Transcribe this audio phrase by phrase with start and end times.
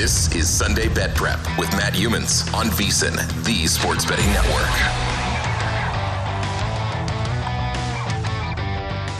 [0.00, 4.70] This is Sunday Bet Prep with Matt Youmans on VSIN, the Sports Betting Network.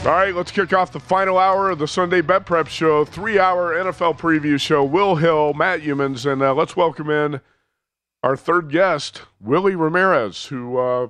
[0.05, 3.03] All right, let's kick off the final hour of the Sunday Bet Prep Show.
[3.03, 4.81] Three-hour NFL preview show.
[4.81, 7.41] Will Hill, Matt Youmans, and uh, let's welcome in
[8.23, 11.07] our third guest, Willie Ramirez, who uh,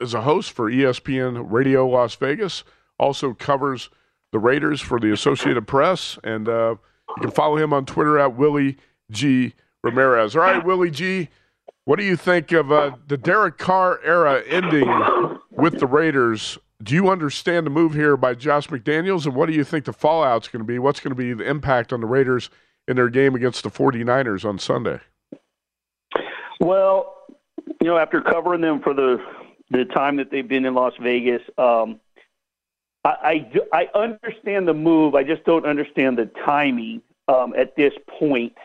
[0.00, 2.64] is a host for ESPN Radio Las Vegas.
[2.98, 3.88] Also covers
[4.32, 6.74] the Raiders for the Associated Press, and uh,
[7.16, 8.76] you can follow him on Twitter at Willie
[9.10, 10.36] G Ramirez.
[10.36, 11.28] All right, Willie G,
[11.84, 14.88] what do you think of uh, the Derek Carr era ending
[15.50, 16.58] with the Raiders?
[16.82, 19.92] Do you understand the move here by Josh McDaniels, and what do you think the
[19.92, 20.78] fallout's going to be?
[20.78, 22.48] What's going to be the impact on the Raiders
[22.88, 25.00] in their game against the 49ers on Sunday?
[26.60, 27.16] Well,
[27.80, 29.18] you know, after covering them for the
[29.70, 32.00] the time that they've been in Las Vegas, um,
[33.04, 35.14] I, I, I understand the move.
[35.14, 38.56] I just don't understand the timing um, at this point.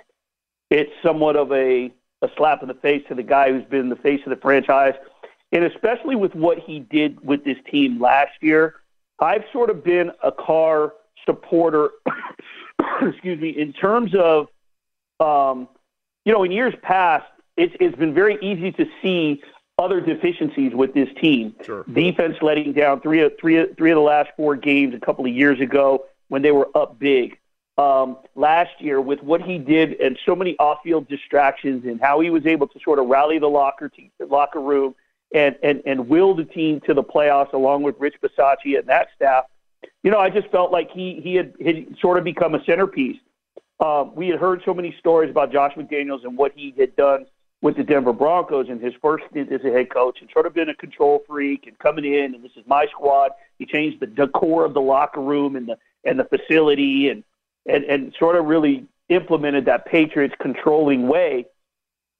[0.69, 1.91] It's somewhat of a,
[2.21, 4.95] a slap in the face to the guy who's been the face of the franchise.
[5.51, 8.75] And especially with what he did with this team last year,
[9.19, 10.93] I've sort of been a Carr
[11.25, 11.91] supporter,
[13.01, 14.47] excuse me, in terms of,
[15.19, 15.69] um,
[16.25, 17.25] you know, in years past,
[17.55, 19.41] it's, it's been very easy to see
[19.77, 21.55] other deficiencies with this team.
[21.63, 21.83] Sure.
[21.91, 25.31] Defense letting down three of three three of the last four games a couple of
[25.31, 27.37] years ago when they were up big.
[27.77, 32.29] Um, last year with what he did and so many off-field distractions and how he
[32.29, 34.95] was able to sort of rally the locker team, the locker room
[35.33, 39.09] and and and will the team to the playoffs along with Rich Bisaccia and that
[39.15, 39.45] staff.
[40.03, 43.17] You know, I just felt like he he had, had sort of become a centerpiece.
[43.79, 47.25] Uh, we had heard so many stories about Josh McDaniels and what he had done
[47.65, 50.53] with the Denver Broncos in his first stint as a head coach and sort of
[50.53, 53.31] been a control freak and coming in and this is my squad.
[53.57, 57.23] He changed the decor of the locker room and the and the facility and
[57.65, 61.47] and, and sort of really implemented that Patriots controlling way.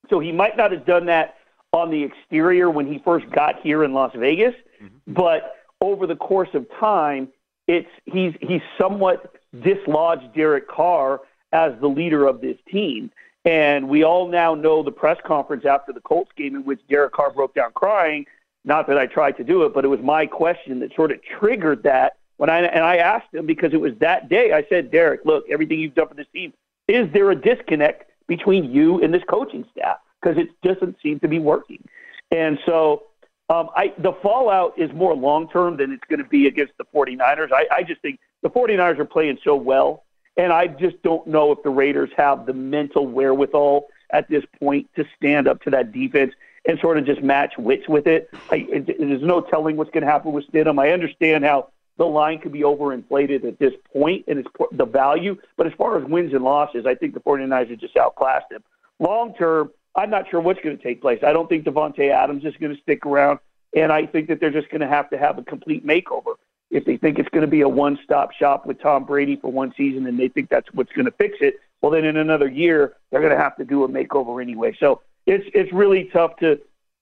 [0.10, 1.36] So he might not have done that
[1.72, 5.14] on the exterior when he first got here in Las Vegas, mm-hmm.
[5.14, 7.28] but over the course of time,
[7.68, 11.22] it's he's he's somewhat dislodged Derek Carr
[11.52, 13.12] as the leader of this team.
[13.46, 17.14] And we all now know the press conference after the Colts game in which Derek
[17.14, 18.26] Carr broke down crying.
[18.64, 21.20] Not that I tried to do it, but it was my question that sort of
[21.24, 24.52] triggered that when I and I asked him because it was that day.
[24.52, 26.54] I said, Derek, look, everything you've done for this team,
[26.88, 29.98] is there a disconnect between you and this coaching staff?
[30.22, 31.88] Because it doesn't seem to be working.
[32.32, 33.04] And so
[33.50, 36.86] um, I, the fallout is more long term than it's going to be against the
[36.86, 37.52] 49ers.
[37.52, 40.05] I, I just think the 49ers are playing so well
[40.38, 44.90] and I just don't know if the Raiders have the mental wherewithal at this point
[44.96, 46.34] to stand up to that defense
[46.68, 48.30] and sort of just match wits with it.
[48.50, 50.80] I, there's no telling what's going to happen with Stidham.
[50.80, 55.38] I understand how the line could be overinflated at this point and it's the value.
[55.58, 58.64] But as far as wins and losses, I think the 49ers have just outclassed them.
[59.00, 61.20] Long term, I'm not sure what's going to take place.
[61.26, 63.40] I don't think Davante Adams is going to stick around,
[63.76, 66.36] and I think that they're just going to have to have a complete makeover.
[66.76, 69.74] If they think it's going to be a one-stop shop with Tom Brady for one
[69.78, 72.94] season, and they think that's what's going to fix it, well, then in another year
[73.12, 74.76] they're going to have to do a makeover anyway.
[74.80, 76.60] So it's it's really tough to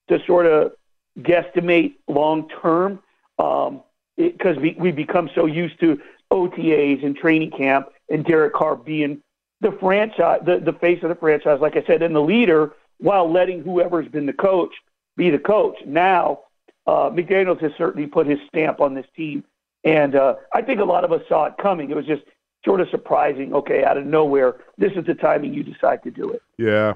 [0.10, 0.74] to sort of
[1.20, 3.00] guesstimate long term.
[3.40, 3.82] Um,
[4.16, 6.00] because we, we become so used to
[6.32, 9.22] OTAs and training camp and Derek Carr being
[9.62, 13.32] the franchise, the, the face of the franchise, like I said, and the leader while
[13.32, 14.74] letting whoever's been the coach
[15.16, 15.78] be the coach.
[15.86, 16.42] Now,
[16.86, 19.44] uh, McDaniels has certainly put his stamp on this team.
[19.84, 21.90] And uh, I think a lot of us saw it coming.
[21.90, 22.24] It was just
[22.64, 23.54] sort of surprising.
[23.54, 26.42] Okay, out of nowhere, this is the timing you decide to do it.
[26.58, 26.94] Yeah,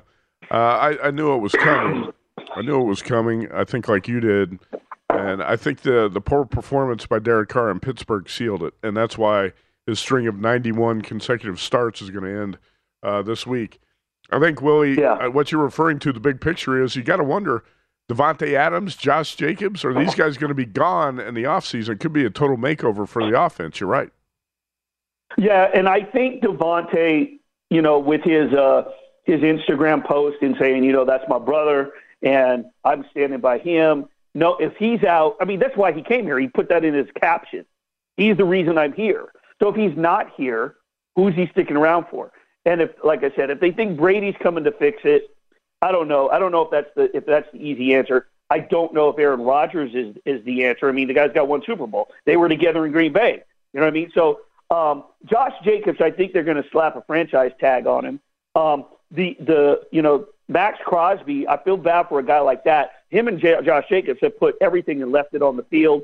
[0.50, 2.12] uh, I, I knew it was coming.
[2.56, 3.52] I knew it was coming.
[3.52, 4.60] I think, like you did,
[5.10, 8.96] and I think the the poor performance by Derek Carr in Pittsburgh sealed it, and
[8.96, 9.54] that's why
[9.86, 12.58] his string of 91 consecutive starts is going to end
[13.04, 13.80] uh, this week.
[14.30, 15.14] I think Willie, yeah.
[15.14, 17.64] uh, what you're referring to, the big picture is you got to wonder.
[18.10, 21.90] Davante Adams, Josh Jacobs, are these guys going to be gone in the offseason?
[21.90, 23.80] It could be a total makeover for the offense.
[23.80, 24.10] You're right.
[25.38, 27.40] Yeah, and I think Davante,
[27.70, 28.86] you know, with his uh,
[29.26, 34.08] his Instagram post and saying, you know, that's my brother, and I'm standing by him,
[34.34, 36.40] no, if he's out, I mean, that's why he came here.
[36.40, 37.66] He put that in his caption.
[38.18, 39.30] He's the reason I'm here.
[39.60, 40.76] So if he's not here,
[41.16, 42.32] who's he sticking around for?
[42.64, 45.36] And if, like I said, if they think Brady's coming to fix it,
[45.82, 46.30] I don't know.
[46.30, 48.28] I don't know if that's the if that's the easy answer.
[48.50, 50.90] I don't know if Aaron Rodgers is is the answer.
[50.90, 52.10] I mean, the guy's got one Super Bowl.
[52.26, 53.44] They were together in Green Bay.
[53.74, 54.12] You know what I mean?
[54.14, 54.40] So
[54.70, 58.20] um, Josh Jacobs, I think they're going to slap a franchise tag on him.
[58.56, 62.92] Um, the the you know Maxx Crosby, I feel bad for a guy like that.
[63.10, 66.04] Him and J- Josh Jacobs have put everything and left it on the field.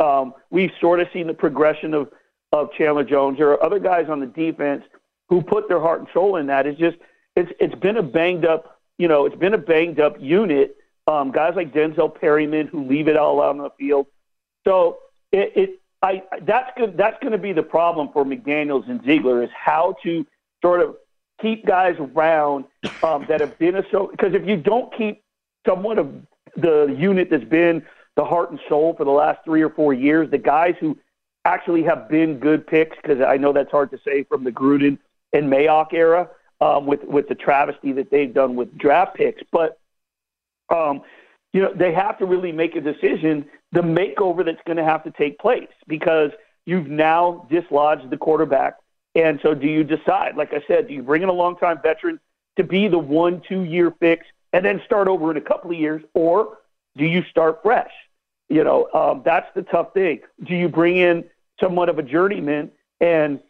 [0.00, 2.10] Um, we've sort of seen the progression of,
[2.52, 3.38] of Chandler Jones.
[3.38, 4.84] There are other guys on the defense
[5.28, 6.66] who put their heart and soul in that.
[6.66, 6.96] It's just
[7.36, 10.76] it's it's been a banged up, you know, it's been a banged up unit.
[11.06, 14.06] Um, guys like Denzel Perryman who leave it all out on the field.
[14.66, 14.98] So
[15.32, 16.96] it, it I that's good.
[16.96, 20.26] That's going to be the problem for McDaniels and Ziegler is how to
[20.62, 20.96] sort of
[21.40, 22.64] keep guys around
[23.02, 25.22] um, that have been a so because if you don't keep
[25.66, 26.14] somewhat of
[26.56, 27.84] the unit that's been
[28.16, 30.96] the heart and soul for the last three or four years, the guys who
[31.44, 34.98] actually have been good picks, because I know that's hard to say from the Gruden
[35.32, 36.28] and Mayock era
[36.60, 39.78] um, with with the travesty that they've done with draft picks, but
[40.70, 41.02] um,
[41.52, 43.46] you know they have to really make a decision.
[43.72, 46.30] The makeover that's going to have to take place because
[46.64, 48.76] you've now dislodged the quarterback
[49.14, 52.18] and so, do you decide, like I said, do you bring in a long-time veteran
[52.56, 56.02] to be the one, two-year fix and then start over in a couple of years,
[56.14, 56.58] or
[56.96, 57.90] do you start fresh?
[58.48, 60.20] You know, um, that's the tough thing.
[60.44, 61.24] Do you bring in
[61.60, 62.70] somewhat of a journeyman
[63.00, 63.40] and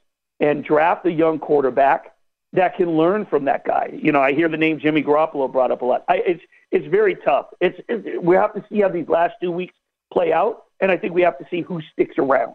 [0.41, 2.14] and draft a young quarterback
[2.55, 3.91] that can learn from that guy?
[3.93, 6.05] You know, I hear the name Jimmy Garoppolo brought up a lot.
[6.09, 7.47] I, it's it's very tough.
[7.61, 9.75] It's, it's we have to see how these last two weeks
[10.13, 12.55] play out, and I think we have to see who sticks around.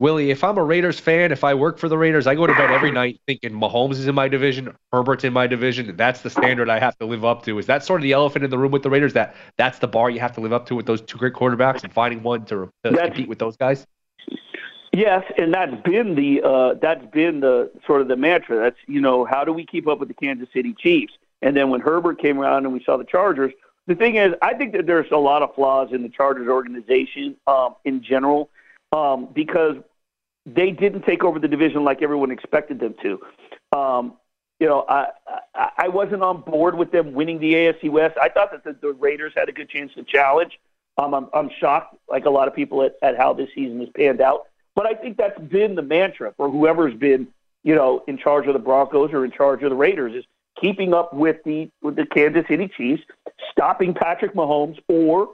[0.00, 2.54] Willie, if I'm a Raiders fan, if I work for the Raiders, I go to
[2.54, 5.96] bed every night thinking Mahomes is in my division, Herbert's in my division.
[5.96, 7.58] That's the standard I have to live up to.
[7.58, 9.14] Is that sort of the elephant in the room with the Raiders?
[9.14, 11.82] That that's the bar you have to live up to with those two great quarterbacks
[11.82, 13.84] and finding one to, to compete with those guys.
[14.92, 18.58] Yes, and that's been the uh, that's been the sort of the mantra.
[18.58, 21.12] That's you know how do we keep up with the Kansas City Chiefs?
[21.42, 23.52] And then when Herbert came around and we saw the Chargers,
[23.86, 27.36] the thing is, I think that there's a lot of flaws in the Chargers organization
[27.46, 28.50] um, in general
[28.92, 29.76] um, because
[30.46, 33.20] they didn't take over the division like everyone expected them to.
[33.78, 34.14] Um,
[34.58, 35.08] you know, I,
[35.54, 38.16] I I wasn't on board with them winning the AFC West.
[38.20, 40.58] I thought that the, the Raiders had a good chance to challenge.
[40.96, 43.88] Um, I'm, I'm shocked, like a lot of people, at, at how this season has
[43.94, 44.47] panned out.
[44.78, 47.26] But I think that's been the mantra for whoever's been,
[47.64, 50.24] you know, in charge of the Broncos or in charge of the Raiders is
[50.60, 53.02] keeping up with the with the Kansas City Chiefs,
[53.50, 55.30] stopping Patrick Mahomes, or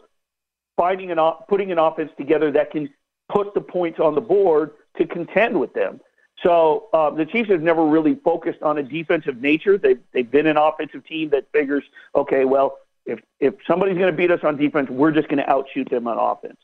[0.79, 2.89] finding an putting an offense together that can
[3.29, 6.01] put the points on the board to contend with them.
[6.43, 9.77] So uh, the Chiefs have never really focused on a defensive nature.
[9.77, 11.85] They've they've been an offensive team that figures,
[12.15, 15.51] okay, well, if if somebody's going to beat us on defense, we're just going to
[15.51, 16.57] outshoot them on offense.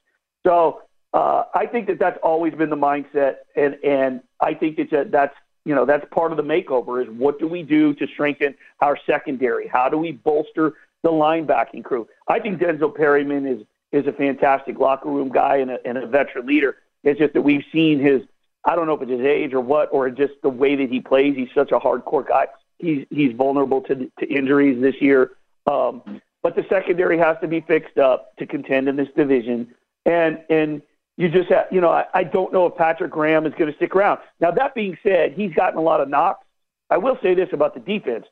[0.47, 0.81] So
[1.13, 5.35] uh, I think that that's always been the mindset, and and I think that that's
[5.65, 8.97] you know that's part of the makeover is what do we do to strengthen our
[9.07, 9.67] secondary?
[9.67, 12.09] How do we bolster the linebacking crew?
[12.29, 13.63] I think Denzel Perryman is
[13.93, 16.77] is a fantastic locker room guy and a, and a veteran leader.
[17.03, 18.23] It's just that we've seen his,
[18.65, 21.01] I don't know if it's his age or what, or just the way that he
[21.01, 21.35] plays.
[21.35, 22.47] He's such a hardcore guy.
[22.79, 25.33] He's he's vulnerable to to injuries this year.
[25.67, 29.75] Um, but the secondary has to be fixed up to contend in this division.
[30.07, 30.83] And and
[31.21, 33.77] you just have, you know, I, I don't know if Patrick Graham is going to
[33.77, 34.21] stick around.
[34.41, 36.47] Now, that being said, he's gotten a lot of knocks.
[36.89, 38.25] I will say this about the defense.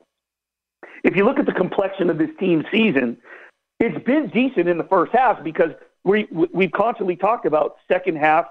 [1.04, 3.18] If you look at the complexion of this team season,
[3.78, 5.72] it's been decent in the first half because
[6.04, 8.46] we, we've constantly talked about second half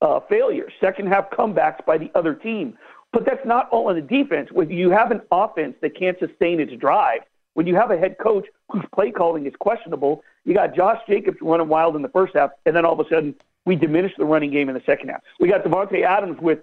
[0.00, 2.78] uh, failures, second half comebacks by the other team.
[3.12, 4.52] But that's not all in the defense.
[4.52, 7.22] When you have an offense that can't sustain its drive,
[7.54, 11.38] when you have a head coach whose play calling is questionable, you got Josh Jacobs
[11.42, 14.24] running wild in the first half, and then all of a sudden we diminished the
[14.24, 15.22] running game in the second half.
[15.40, 16.60] We got Davante Adams with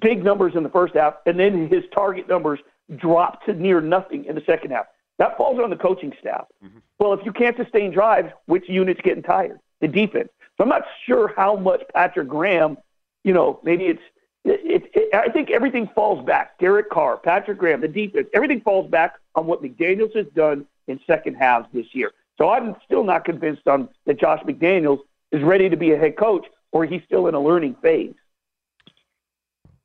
[0.00, 2.60] big numbers in the first half, and then his target numbers
[2.96, 4.86] dropped to near nothing in the second half.
[5.18, 6.46] That falls on the coaching staff.
[6.64, 6.78] Mm-hmm.
[6.98, 9.58] Well, if you can't sustain drives, which unit's getting tired?
[9.80, 10.28] The defense.
[10.56, 12.78] So I'm not sure how much Patrick Graham,
[13.24, 14.02] you know, maybe it's
[14.44, 16.58] it, it, I think everything falls back.
[16.58, 21.00] Derek Carr, Patrick Graham, the defense, everything falls back on what McDaniels has done in
[21.06, 22.12] second halves this year.
[22.38, 25.00] So I'm still not convinced on that Josh McDaniels
[25.32, 28.14] is ready to be a head coach or he's still in a learning phase.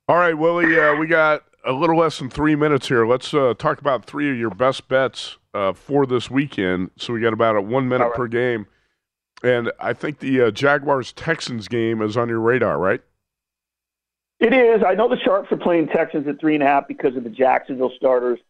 [0.08, 3.06] All right, Willie, uh, we got a little less than three minutes here.
[3.06, 6.90] Let's uh, talk about three of your best bets uh, for this weekend.
[6.98, 8.14] So we got about a one minute right.
[8.14, 8.66] per game.
[9.42, 13.00] And I think the uh, Jaguars Texans game is on your radar, right?
[14.38, 14.82] It is.
[14.84, 17.30] I know the Sharps are playing Texans at three and a half because of the
[17.30, 18.40] Jacksonville starters.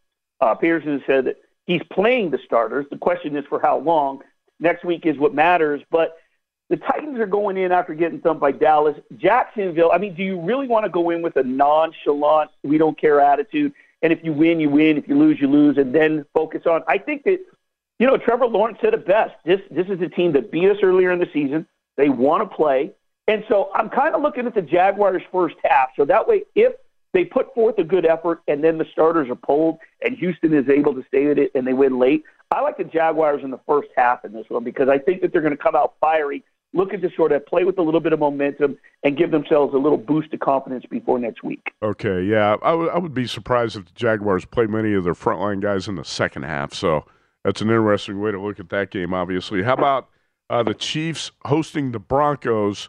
[0.41, 2.87] Uh, Pederson said that he's playing the starters.
[2.91, 4.23] The question is for how long.
[4.59, 5.83] Next week is what matters.
[5.91, 6.17] But
[6.73, 8.97] the Titans are going in after getting thumped by Dallas.
[9.19, 12.99] Jacksonville, I mean, do you really want to go in with a nonchalant, we don't
[12.99, 13.75] care attitude?
[14.01, 14.97] And if you win, you win.
[14.97, 16.83] If you lose, you lose, and then focus on.
[16.89, 17.41] I think that,
[17.99, 19.35] you know, Trevor Lawrence said it best.
[19.45, 21.67] This this is a team that beat us earlier in the season.
[21.99, 22.93] They want to play.
[23.29, 25.91] And so I'm kind of looking at the Jaguars' first half.
[25.95, 26.73] So that way, if
[27.13, 30.71] they put forth a good effort and then the starters are pulled and Houston is
[30.71, 33.61] able to stay with it and they win late, I like the Jaguars in the
[33.67, 36.45] first half in this one because I think that they're going to come out fiery,
[36.73, 39.79] looking to sort of play with a little bit of momentum and give themselves a
[39.79, 41.73] little boost of confidence before next week.
[41.83, 42.57] Okay, yeah.
[42.63, 45.89] I, w- I would be surprised if the Jaguars play many of their frontline guys
[45.89, 46.73] in the second half.
[46.73, 47.05] So
[47.45, 49.63] that's an interesting way to look at that game, obviously.
[49.63, 50.09] How about
[50.49, 52.89] uh, the Chiefs hosting the Broncos?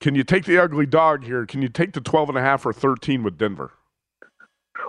[0.00, 1.46] Can you take the ugly dog here?
[1.46, 3.72] Can you take the 12 and a half or 13 with Denver?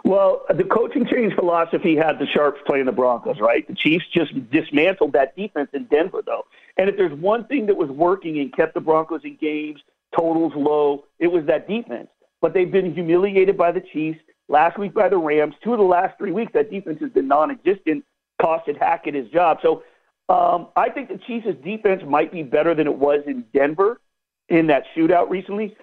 [0.06, 3.68] Well, the coaching change philosophy had the Sharps playing the Broncos, right?
[3.68, 6.46] The Chiefs just dismantled that defense in Denver, though.
[6.78, 9.82] And if there's one thing that was working and kept the Broncos in games,
[10.16, 12.08] totals low, it was that defense.
[12.40, 15.56] But they've been humiliated by the Chiefs, last week by the Rams.
[15.64, 18.06] Two of the last three weeks, that defense has been non existent,
[18.40, 19.58] costed Hackett his job.
[19.64, 19.82] So
[20.30, 24.00] um, I think the Chiefs' defense might be better than it was in Denver
[24.50, 25.76] in that shootout recently.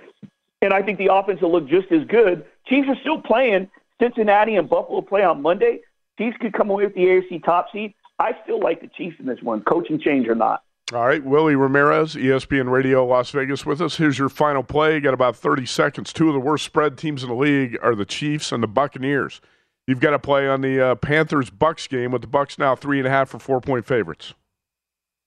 [0.60, 2.44] And I think the offense will look just as good.
[2.66, 3.68] Chiefs are still playing.
[4.02, 5.80] Cincinnati and Buffalo play on Monday.
[6.18, 7.94] Chiefs could come away with the AFC top seed.
[8.18, 10.62] I still like the Chiefs in this one, coaching change or not.
[10.92, 13.96] All right, Willie Ramirez, ESPN Radio Las Vegas with us.
[13.96, 14.94] Here's your final play.
[14.94, 16.12] You got about 30 seconds.
[16.12, 19.40] Two of the worst spread teams in the league are the Chiefs and the Buccaneers.
[19.86, 22.98] You've got to play on the uh, Panthers Bucks game with the Bucks now three
[22.98, 24.34] and a half for four point favorites.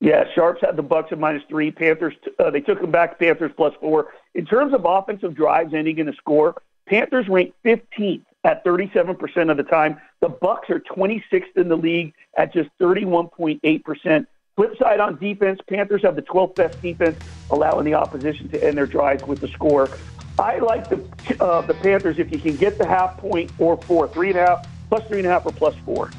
[0.02, 1.72] Yeah, Sharps had the Bucks at minus three.
[1.72, 3.18] Panthers uh, they took them back.
[3.18, 4.10] Panthers plus four.
[4.36, 9.58] In terms of offensive drives ending in a score, Panthers ranked 15th at 37% of
[9.58, 10.00] the time.
[10.22, 14.28] The Bucks are 26th in the league at just 31.8%.
[14.56, 18.78] Flip side on defense, Panthers have the 12th best defense, allowing the opposition to end
[18.78, 19.90] their drives with the score.
[20.38, 21.04] I like the
[21.40, 24.46] uh, the Panthers if you can get the half point or four, three and a
[24.46, 26.12] half, plus three and a half or plus four.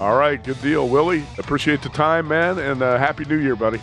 [0.00, 1.24] All right, good deal, Willie.
[1.38, 3.80] Appreciate the time, man, and uh, happy New Year, buddy.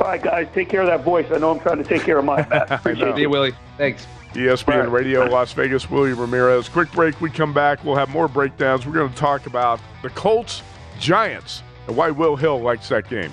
[0.00, 1.26] All right, guys, take care of that voice.
[1.32, 2.46] I know I'm trying to take care of mine.
[2.50, 3.54] Appreciate you, Willie.
[3.78, 4.06] Thanks.
[4.36, 4.90] ESPN right.
[4.90, 6.68] Radio Las Vegas, William Ramirez.
[6.68, 7.20] Quick break.
[7.20, 7.84] We come back.
[7.84, 8.86] We'll have more breakdowns.
[8.86, 10.62] We're going to talk about the Colts
[10.98, 13.32] Giants and why Will Hill likes that game.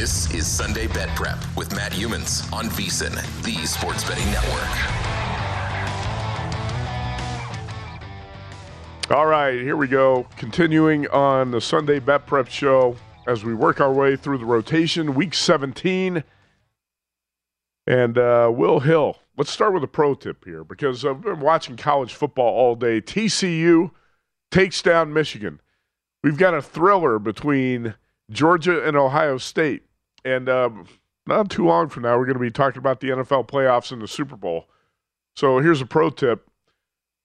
[0.00, 4.70] This is Sunday Bet Prep with Matt Youmans on VSIN, the Sports Betting Network.
[9.14, 10.26] All right, here we go.
[10.38, 15.14] Continuing on the Sunday Bet Prep show as we work our way through the rotation,
[15.14, 16.24] week 17.
[17.86, 21.76] And uh, Will Hill, let's start with a pro tip here because I've been watching
[21.76, 23.02] college football all day.
[23.02, 23.90] TCU
[24.50, 25.60] takes down Michigan.
[26.24, 27.96] We've got a thriller between
[28.30, 29.82] Georgia and Ohio State.
[30.24, 30.86] And um,
[31.26, 34.02] not too long from now, we're going to be talking about the NFL playoffs and
[34.02, 34.66] the Super Bowl.
[35.36, 36.46] So here's a pro tip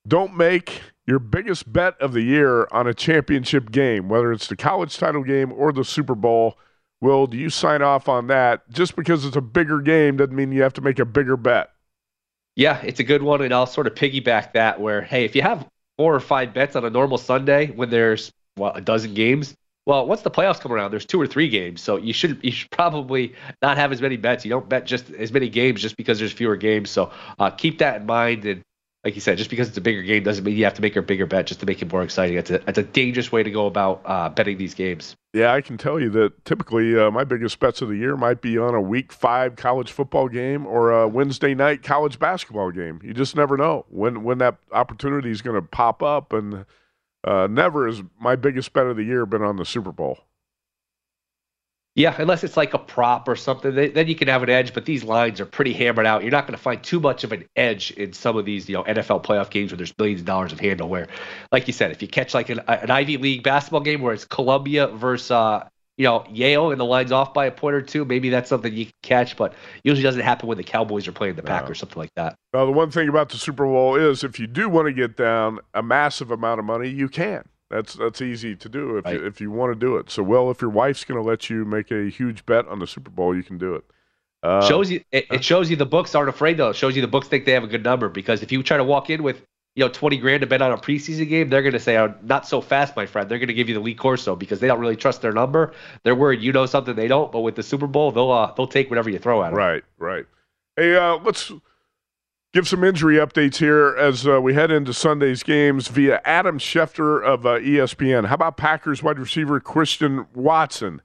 [0.08, 4.56] don't make your biggest bet of the year on a championship game, whether it's the
[4.56, 6.58] college title game or the Super Bowl.
[7.02, 8.70] Will, do you sign off on that?
[8.70, 11.72] Just because it's a bigger game doesn't mean you have to make a bigger bet.
[12.56, 14.80] Yeah, it's a good one, and I'll sort of piggyback that.
[14.80, 18.32] Where hey, if you have four or five bets on a normal Sunday when there's
[18.58, 21.82] well a dozen games, well, once the playoffs come around, there's two or three games,
[21.82, 24.44] so you should you should probably not have as many bets.
[24.44, 26.90] You don't bet just as many games just because there's fewer games.
[26.90, 28.46] So uh, keep that in mind.
[28.46, 28.64] And
[29.04, 30.96] like you said, just because it's a bigger game doesn't mean you have to make
[30.96, 32.36] a bigger bet just to make it more exciting.
[32.36, 35.16] It's a it's a dangerous way to go about uh, betting these games.
[35.34, 38.42] Yeah, I can tell you that typically uh, my biggest bets of the year might
[38.42, 43.00] be on a week five college football game or a Wednesday night college basketball game.
[43.04, 46.66] You just never know when when that opportunity is going to pop up, and
[47.26, 50.20] uh, never has my biggest bet of the year been on the Super Bowl.
[51.96, 54.74] Yeah, unless it's like a prop or something, then you can have an edge.
[54.74, 56.24] But these lines are pretty hammered out.
[56.24, 58.76] You're not going to find too much of an edge in some of these, you
[58.76, 60.90] know, NFL playoff games where there's billions of dollars of handle.
[60.90, 61.08] Where,
[61.54, 64.26] like you said, if you catch like an, an Ivy League basketball game where it's
[64.26, 68.04] Columbia versus, uh, you know, Yale and the line's off by a point or two,
[68.04, 69.38] maybe that's something you can catch.
[69.38, 69.54] But
[69.84, 72.36] usually doesn't happen when the Cowboys are playing the Packers, or something like that.
[72.54, 75.16] Now, the one thing about the Super Bowl is if you do want to get
[75.16, 77.48] down a massive amount of money, you can.
[77.70, 80.12] That's that's easy to do if you, if you want to do it.
[80.12, 82.88] So, well, if your wife's going to let you make a huge bet on the
[82.88, 83.84] Super Bowl, you can do it.
[84.44, 86.70] Uh, shows you it, it shows you the books aren't afraid though.
[86.70, 88.78] It shows you the books think they have a good number because if you try
[88.78, 89.42] to walk in with
[89.76, 92.14] you know twenty grand to bet on a preseason game, they're going to say, oh,
[92.24, 94.68] "Not so fast, my friend." They're going to give you the Lee Corso because they
[94.68, 95.74] don't really trust their number.
[96.04, 97.32] They're worried you know something they don't.
[97.32, 99.58] But with the Super Bowl, they'll uh, they'll take whatever you throw at them.
[99.58, 100.26] Right, right.
[100.76, 101.52] Hey, uh, let's
[102.54, 107.22] give some injury updates here as uh, we head into Sunday's games via Adam Schefter
[107.22, 108.28] of uh, ESPN.
[108.28, 111.02] How about Packers wide receiver Christian Watson?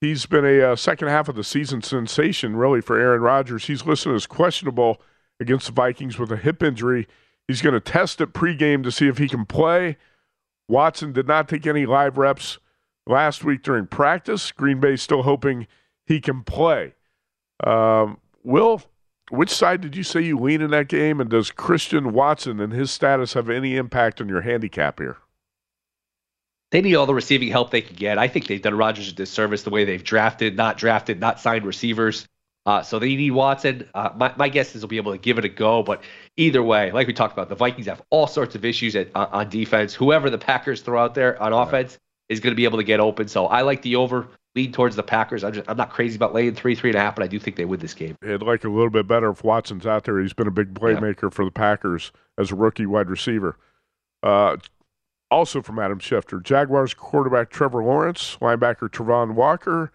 [0.00, 3.66] He's been a uh, second half of the season sensation, really, for Aaron Rodgers.
[3.66, 5.00] He's listed as questionable
[5.40, 7.06] against the Vikings with a hip injury.
[7.48, 9.96] He's going to test it pregame to see if he can play.
[10.68, 12.58] Watson did not take any live reps
[13.06, 14.50] last week during practice.
[14.50, 15.66] Green Bay still hoping
[16.04, 16.94] he can play.
[17.64, 18.82] Um, Will,
[19.30, 21.20] which side did you say you lean in that game?
[21.20, 25.18] And does Christian Watson and his status have any impact on your handicap here?
[26.72, 28.18] They need all the receiving help they can get.
[28.18, 31.64] I think they've done Rodgers a disservice the way they've drafted, not drafted, not signed
[31.64, 32.26] receivers.
[32.66, 33.88] Uh, so they need Watson.
[33.94, 35.84] Uh, my, my guess is they'll be able to give it a go.
[35.84, 36.02] But
[36.36, 39.28] either way, like we talked about, the Vikings have all sorts of issues at, uh,
[39.30, 39.94] on defense.
[39.94, 41.98] Whoever the Packers throw out there on offense
[42.28, 43.28] is going to be able to get open.
[43.28, 44.26] So I like the over
[44.56, 45.44] lead towards the Packers.
[45.44, 47.38] I'm, just, I'm not crazy about laying three, three and a half, but I do
[47.38, 48.16] think they win this game.
[48.26, 50.18] I'd like a little bit better if Watson's out there.
[50.18, 51.28] He's been a big playmaker yeah.
[51.28, 53.58] for the Packers as a rookie wide receiver.
[54.22, 54.56] Uh,
[55.30, 59.92] also from Adam Schefter, Jaguars quarterback Trevor Lawrence, linebacker Travon Walker,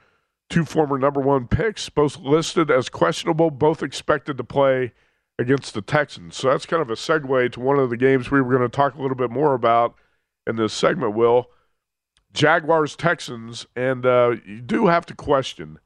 [0.51, 4.91] two former number one picks, both listed as questionable, both expected to play
[5.39, 6.35] against the Texans.
[6.35, 8.75] So that's kind of a segue to one of the games we were going to
[8.75, 9.95] talk a little bit more about
[10.45, 11.49] in this segment, Will.
[12.33, 15.79] Jaguars Texans, and uh, you do have to question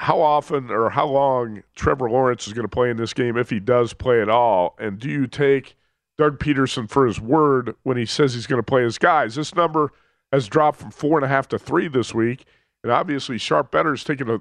[0.00, 3.50] how often or how long Trevor Lawrence is going to play in this game if
[3.50, 4.74] he does play at all.
[4.78, 5.76] And do you take
[6.18, 9.36] Doug Pederson for his word when he says he's going to play his guys?
[9.36, 9.92] This number
[10.32, 12.44] has dropped from four and a half to three this week.
[12.84, 14.40] And obviously, Sharp Bettor is taking a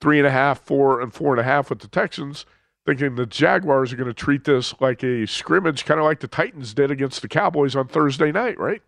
[0.00, 2.44] three and a half, four, and four and a half with the Texans,
[2.84, 6.28] thinking the Jaguars are going to treat this like a scrimmage, kind of like the
[6.28, 8.82] Titans did against the Cowboys on Thursday night, right?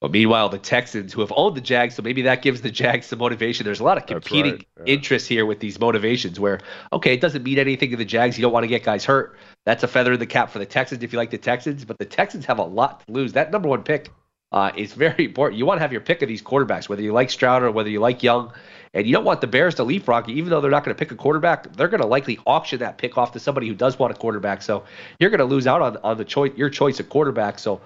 [0.00, 3.06] But meanwhile, the Texans, who have owned the Jags, so maybe that gives the Jags
[3.06, 3.64] some motivation.
[3.64, 4.66] There's a lot of competing right.
[4.78, 4.92] yeah.
[4.92, 6.58] interests here with these motivations where,
[6.92, 8.36] okay, it doesn't mean anything to the Jags.
[8.36, 9.38] You don't want to get guys hurt.
[9.64, 11.84] That's a feather in the cap for the Texans if you like the Texans.
[11.84, 13.32] But the Texans have a lot to lose.
[13.32, 14.10] That number one pick
[14.54, 15.58] uh, is very important.
[15.58, 17.90] You want to have your pick of these quarterbacks, whether you like Stroud or whether
[17.90, 18.52] you like Young.
[18.94, 20.98] And you don't want the Bears to leapfrog you, even though they're not going to
[20.98, 21.72] pick a quarterback.
[21.72, 24.62] They're going to likely auction that pick off to somebody who does want a quarterback.
[24.62, 24.84] So
[25.18, 27.58] you're going to lose out on on the choice, your choice of quarterback.
[27.58, 27.80] So,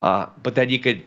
[0.00, 1.04] uh, but then you could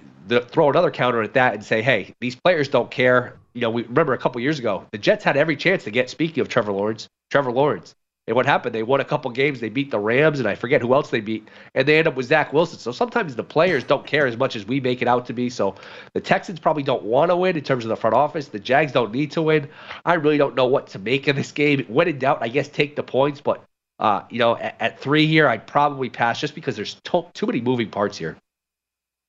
[0.51, 3.39] throw another counter at that and say, hey, these players don't care.
[3.53, 6.11] You know, we remember a couple years ago, the Jets had every chance to get.
[6.11, 7.95] Speaking of Trevor Lawrence, Trevor Lawrence,
[8.27, 8.75] and what happened?
[8.75, 9.60] They won a couple games.
[9.60, 11.47] They beat the Rams, and I forget who else they beat.
[11.73, 12.77] And they end up with Zach Wilson.
[12.77, 15.49] So sometimes the players don't care as much as we make it out to be.
[15.49, 15.75] So
[16.13, 18.47] the Texans probably don't want to win in terms of the front office.
[18.47, 19.67] The Jags don't need to win.
[20.05, 21.84] I really don't know what to make of this game.
[21.88, 23.41] When in doubt, I guess take the points.
[23.41, 23.63] But
[23.97, 27.47] uh, you know, at, at, three here, I'd probably pass just because there's to- too
[27.47, 28.38] many moving parts here.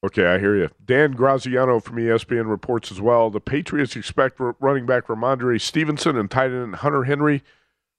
[0.05, 0.69] Okay, I hear you.
[0.85, 3.31] Dan Graziano from ESPN reports as well.
[3.31, 7.43] The Patriots expect running back Rhamondre Stevenson and tight end Hunter Henry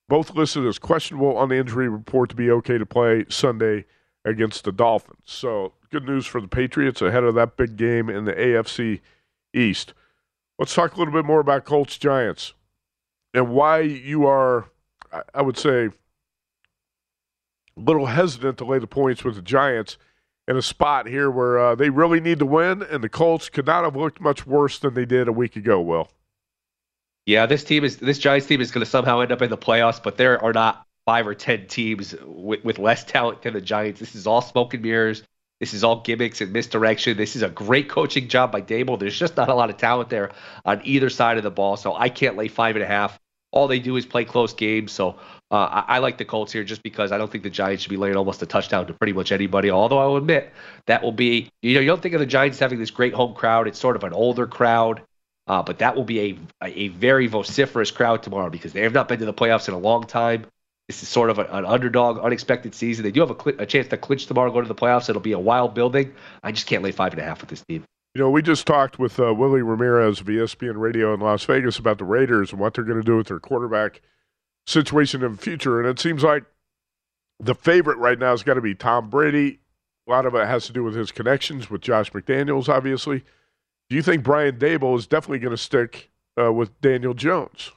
[0.10, 3.86] both listed as questionable on the injury report to be okay to play Sunday
[4.26, 5.22] against the Dolphins.
[5.26, 9.02] So, good news for the Patriots ahead of that big game in the AFC
[9.54, 9.94] East.
[10.60, 12.54] Let's talk a little bit more about Colts Giants
[13.34, 14.70] and why you are,
[15.34, 15.92] I would say, a
[17.76, 19.98] little hesitant to lay the points with the Giants
[20.48, 23.66] in a spot here where uh, they really need to win, and the Colts could
[23.66, 26.10] not have looked much worse than they did a week ago, Will.
[27.26, 29.58] Yeah, this team is this Giants team is going to somehow end up in the
[29.58, 33.62] playoffs, but there are not five or ten teams with, with less talent than the
[33.62, 34.00] Giants.
[34.00, 35.24] This is all smoke and mirrors.
[35.60, 37.16] This is all gimmicks and misdirection.
[37.16, 39.00] This is a great coaching job by Daboll.
[39.00, 40.32] There's just not a lot of talent there
[40.66, 43.18] on either side of the ball, so I can't lay five and a half.
[43.52, 44.92] All they do is play close games.
[44.92, 45.20] So
[45.52, 47.92] uh, I, I, like the Colts here just because I don't think the Giants should
[47.92, 49.70] be laying almost a touchdown to pretty much anybody.
[49.70, 50.52] Although I will admit
[50.88, 53.34] that will be, you know, you don't think of the Giants having this great home
[53.34, 53.68] crowd.
[53.68, 55.04] It's sort of an older crowd.
[55.46, 59.08] Uh, but that will be a, a very vociferous crowd tomorrow because they have not
[59.08, 60.46] been to the playoffs in a long time.
[60.88, 63.04] This is sort of an underdog, unexpected season.
[63.04, 65.10] They do have a, cl- a chance to clinch tomorrow, go to the playoffs.
[65.10, 66.14] It'll be a wild building.
[66.44, 67.84] I just can't lay five and a half with this team.
[68.16, 71.80] You know, we just talked with uh, Willie Ramirez of ESPN Radio in Las Vegas
[71.80, 74.02] about the Raiders and what they're going to do with their quarterback
[74.68, 75.80] situation in the future.
[75.80, 76.44] And it seems like
[77.40, 79.60] the favorite right now has got to be Tom Brady.
[80.08, 83.24] A lot of it has to do with his connections with Josh McDaniels, obviously.
[83.90, 87.72] Do you think Brian Daboll is definitely going to stick uh, with Daniel Jones?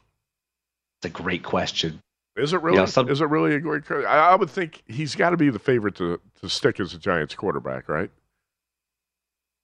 [0.98, 2.00] It's a great question.
[2.36, 2.86] Is it really?
[2.86, 3.84] some, is it really a great?
[3.90, 6.98] I, I would think he's got to be the favorite to to stick as a
[6.98, 8.10] Giants quarterback, right?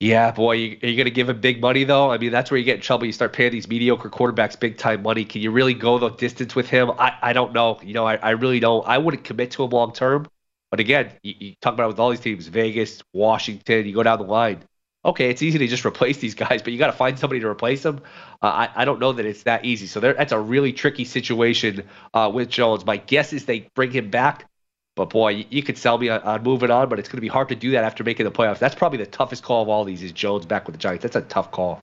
[0.01, 2.11] Yeah, boy, you, are you going to give him big money though?
[2.11, 3.07] I mean, that's where you get in trouble.
[3.07, 5.25] You start paying these mediocre quarterbacks big time money.
[5.25, 6.91] Can you really go the distance with him?
[6.99, 7.79] I, I don't know.
[7.83, 8.87] You know, I, I really don't.
[8.89, 10.27] I wouldn't commit to him long term.
[10.71, 13.87] But again, you, you talk about it with all these teams: Vegas, Washington.
[13.87, 14.65] You go down the line
[15.05, 17.49] okay, it's easy to just replace these guys, but you got to find somebody to
[17.49, 18.01] replace them.
[18.43, 19.87] Uh, I, I don't know that it's that easy.
[19.87, 21.85] So that's a really tricky situation
[22.15, 22.85] uh, with Jones.
[22.85, 24.49] My guess is they bring him back,
[24.97, 27.23] but boy, you, you could sell me on, on, moving on, but it's going to
[27.23, 28.59] be hard to do that after making the playoffs.
[28.59, 31.03] That's probably the toughest call of all these is Jones back with the Giants.
[31.03, 31.81] That's a tough call.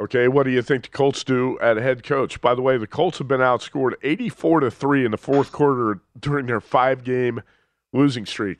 [0.00, 2.40] Okay, what do you think the Colts do at head coach?
[2.40, 6.00] By the way, the Colts have been outscored 84 to 3 in the fourth quarter
[6.18, 7.42] during their five game
[7.92, 8.58] losing streak.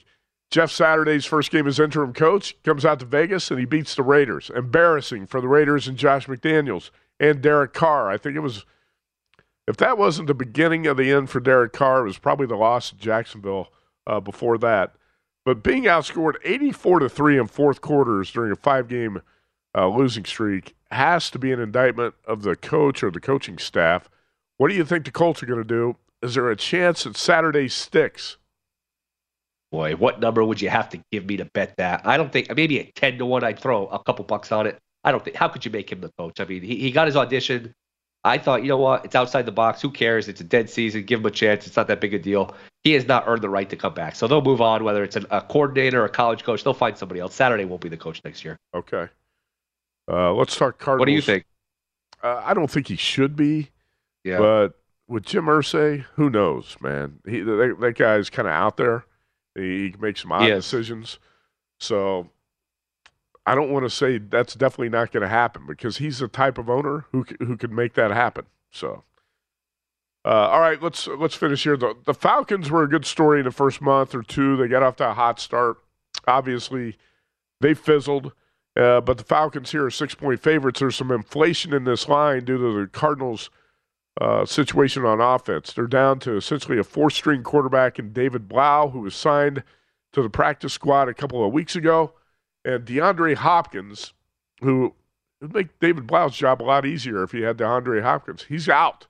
[0.54, 4.04] Jeff Saturday's first game as interim coach comes out to Vegas and he beats the
[4.04, 4.52] Raiders.
[4.54, 8.08] Embarrassing for the Raiders and Josh McDaniels and Derek Carr.
[8.08, 8.64] I think it was
[9.66, 12.54] If that wasn't the beginning of the end for Derek Carr, it was probably the
[12.54, 13.72] loss to Jacksonville
[14.06, 14.94] uh, before that.
[15.44, 19.22] But being outscored 84 to 3 in fourth quarters during a five game
[19.76, 24.08] uh, losing streak has to be an indictment of the coach or the coaching staff.
[24.58, 25.96] What do you think the Colts are going to do?
[26.22, 28.36] Is there a chance that Saturday sticks?
[29.74, 32.06] Boy, what number would you have to give me to bet that?
[32.06, 34.78] I don't think maybe a ten to one I'd throw a couple bucks on it.
[35.02, 36.38] I don't think how could you make him the coach?
[36.38, 37.74] I mean, he, he got his audition.
[38.22, 39.82] I thought, you know what, it's outside the box.
[39.82, 40.28] Who cares?
[40.28, 41.02] It's a dead season.
[41.02, 41.66] Give him a chance.
[41.66, 42.54] It's not that big a deal.
[42.84, 44.14] He has not earned the right to come back.
[44.14, 46.62] So they'll move on, whether it's an, a coordinator or a college coach.
[46.62, 47.34] They'll find somebody else.
[47.34, 48.56] Saturday won't be the coach next year.
[48.76, 49.08] Okay.
[50.08, 51.00] Uh, let's talk Cardinals.
[51.00, 51.46] What do you think?
[52.22, 53.70] Uh, I don't think he should be.
[54.22, 54.38] Yeah.
[54.38, 54.68] But
[55.08, 57.18] with Jim Irsay, who knows, man?
[57.26, 59.04] He that, that guy's kind of out there.
[59.54, 60.64] He, he can make some odd Yes.
[60.64, 61.18] decisions.
[61.78, 62.30] So
[63.46, 66.58] I don't want to say that's definitely not going to happen because he's the type
[66.58, 68.46] of owner who who could make that happen.
[68.70, 69.04] So.
[70.26, 71.76] Uh, all right, let's let's finish here.
[71.76, 74.56] The, the Falcons were a good story in the first month or two.
[74.56, 75.76] They got off to a hot start.
[76.26, 76.96] Obviously,
[77.60, 78.32] they fizzled,
[78.74, 80.80] uh, but the Falcons here are six point favorites.
[80.80, 83.50] There's some inflation in this line due to the Cardinals'
[84.20, 85.72] uh, situation on offense.
[85.72, 89.62] They're down to essentially a four string quarterback in David Blough, who was signed
[90.12, 92.12] to the practice squad a couple of weeks ago,
[92.64, 94.12] and DeAndre Hopkins,
[94.60, 94.94] who
[95.40, 98.44] would make David Blough's job a lot easier if he had DeAndre Hopkins.
[98.44, 99.06] He's out.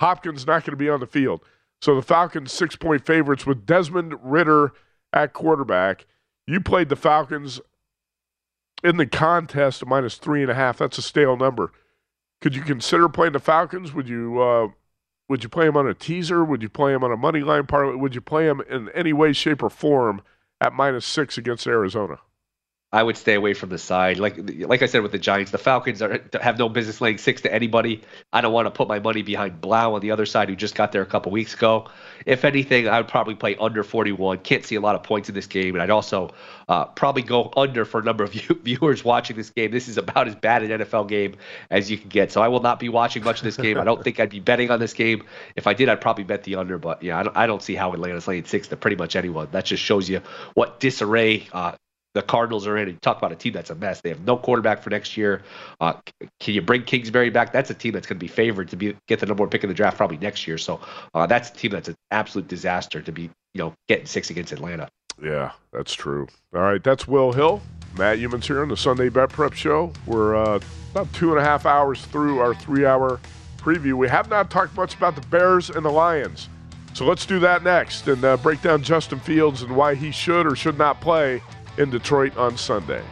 [0.00, 1.40] Hopkins not going to be on the field.
[1.80, 4.72] So the Falcons six point favorites with Desmond Ridder
[5.12, 6.06] at quarterback.
[6.46, 7.60] You played the Falcons
[8.82, 10.78] in the contest minus three and a half.
[10.78, 11.72] That's a stale number.
[12.40, 13.92] Could you consider playing the Falcons?
[13.92, 14.68] Would you uh,
[15.28, 16.44] would you play them on a teaser?
[16.44, 17.96] Would you play them on a money line parlay?
[17.96, 20.22] Would you play them in any way, shape, or form
[20.60, 22.18] at minus six against Arizona?
[22.90, 24.18] I would stay away from the side.
[24.18, 27.42] Like like I said with the Giants, the Falcons are, have no business laying six
[27.42, 28.00] to anybody.
[28.32, 30.74] I don't want to put my money behind Blough on the other side, who just
[30.74, 31.88] got there a couple weeks ago.
[32.24, 34.38] If anything, I would probably play under 41.
[34.38, 36.30] Can't see a lot of points in this game, and I'd also
[36.66, 39.70] uh, probably go under for a number of view- viewers watching this game.
[39.70, 41.36] This is about as bad an NFL game
[41.70, 42.32] as you can get.
[42.32, 43.78] So I will not be watching much of this game.
[43.78, 45.24] I don't think I'd be betting on this game.
[45.56, 46.78] If I did, I'd probably bet the under.
[46.78, 49.48] But yeah, I don't, I don't see how Atlanta's laying six to pretty much anyone.
[49.52, 50.22] That just shows you
[50.54, 51.48] what disarray.
[51.52, 51.72] Uh,
[52.18, 52.88] the Cardinals are in.
[52.88, 54.00] You talk about a team that's a mess.
[54.00, 55.42] They have no quarterback for next year.
[55.80, 55.92] Uh,
[56.40, 57.52] can you bring Kingsbury back?
[57.52, 59.62] That's a team that's going to be favored to be get the number one pick
[59.62, 60.58] in the draft probably next year.
[60.58, 60.80] So
[61.14, 64.52] uh, that's a team that's an absolute disaster to be you know getting six against
[64.52, 64.88] Atlanta.
[65.22, 66.26] Yeah, that's true.
[66.52, 67.62] All right, that's Will Hill.
[67.96, 69.92] Matt Youmans here on the Sunday Bet Prep Show.
[70.04, 70.58] We're uh,
[70.90, 73.20] about two and a half hours through our three hour
[73.58, 73.94] preview.
[73.94, 76.48] We have not talked much about the Bears and the Lions.
[76.94, 80.46] So let's do that next and uh, break down Justin Fields and why he should
[80.46, 81.40] or should not play
[81.78, 83.02] in Detroit on Sunday.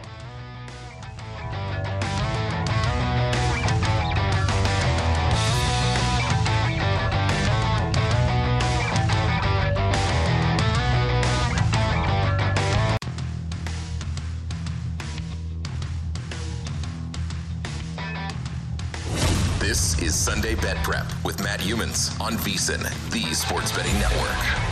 [19.59, 24.66] This is Sunday Bet Prep with Matt Youmans on VSIN, the Sports Betting Network.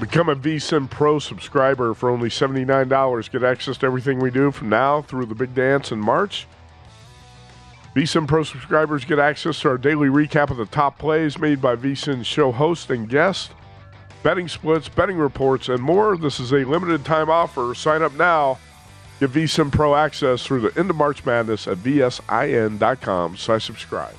[0.00, 3.30] Become a VSIN Pro subscriber for only $79.
[3.30, 6.46] Get access to everything we do from now through the big dance in March.
[7.94, 11.76] VSIN Pro subscribers get access to our daily recap of the top plays made by
[11.76, 13.50] VSIN show host and guest,
[14.22, 16.16] betting splits, betting reports, and more.
[16.16, 17.74] This is a limited time offer.
[17.74, 18.58] Sign up now.
[19.18, 24.14] Get VSIN Pro access through the end of March Madness at vsin.com slash subscribe.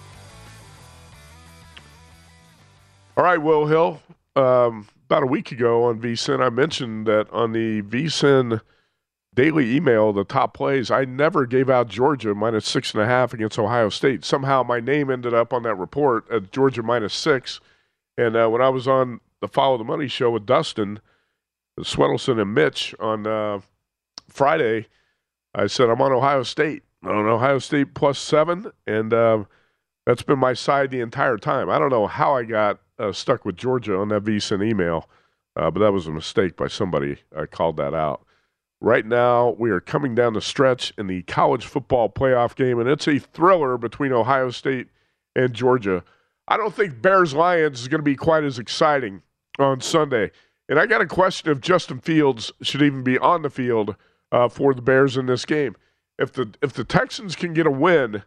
[3.17, 3.99] All right, Will Hill.
[4.35, 8.61] Um, about a week ago on VSIN, I mentioned that on the VSIN
[9.33, 13.33] daily email, the top plays, I never gave out Georgia minus six and a half
[13.33, 14.23] against Ohio State.
[14.23, 17.59] Somehow my name ended up on that report at Georgia minus six.
[18.17, 21.01] And uh, when I was on the Follow the Money show with Dustin,
[21.77, 23.59] Swedelson, and Mitch on uh,
[24.29, 24.87] Friday,
[25.53, 26.83] I said I'm on Ohio State.
[27.03, 29.43] I'm on Ohio State plus seven, and uh,
[30.05, 31.69] that's been my side the entire time.
[31.69, 35.09] I don't know how I got uh, stuck with Georgia on that VSIN email,
[35.55, 37.17] uh, but that was a mistake by somebody.
[37.35, 38.25] I called that out.
[38.79, 42.89] Right now, we are coming down the stretch in the college football playoff game, and
[42.89, 44.87] it's a thriller between Ohio State
[45.35, 46.03] and Georgia.
[46.47, 49.21] I don't think Bears Lions is going to be quite as exciting
[49.59, 50.31] on Sunday.
[50.67, 53.95] And I got a question if Justin Fields should even be on the field
[54.31, 55.75] uh, for the Bears in this game.
[56.17, 58.23] If the if the Texans can get a win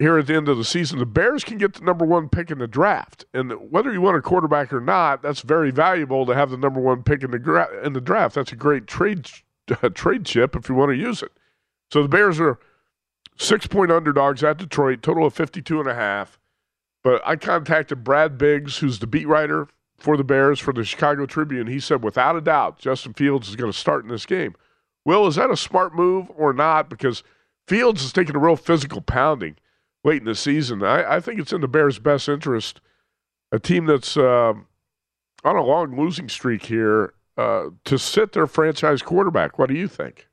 [0.00, 2.50] here at the end of the season, the Bears can get the number one pick
[2.50, 3.24] in the draft.
[3.32, 6.80] And whether you want a quarterback or not, that's very valuable to have the number
[6.80, 8.34] one pick in the gra- in the draft.
[8.34, 9.30] That's a great trade
[9.82, 11.30] uh, trade chip if you want to use it.
[11.92, 12.58] So the Bears are
[13.40, 16.38] Six point underdogs at Detroit, total of 52 and a half.
[17.02, 21.24] But I contacted Brad Biggs, who's the beat writer for the Bears for the Chicago
[21.24, 21.66] Tribune.
[21.66, 24.54] He said, without a doubt, Justin Fields is going to start in this game.
[25.06, 26.90] Will, is that a smart move or not?
[26.90, 27.22] Because
[27.66, 29.56] Fields is taking a real physical pounding
[30.04, 30.82] late in the season.
[30.82, 32.80] I, I think it's in the Bears' best interest.
[33.52, 34.54] A team that's uh,
[35.44, 39.58] on a long losing streak here uh, to sit their franchise quarterback.
[39.58, 40.28] What do you think?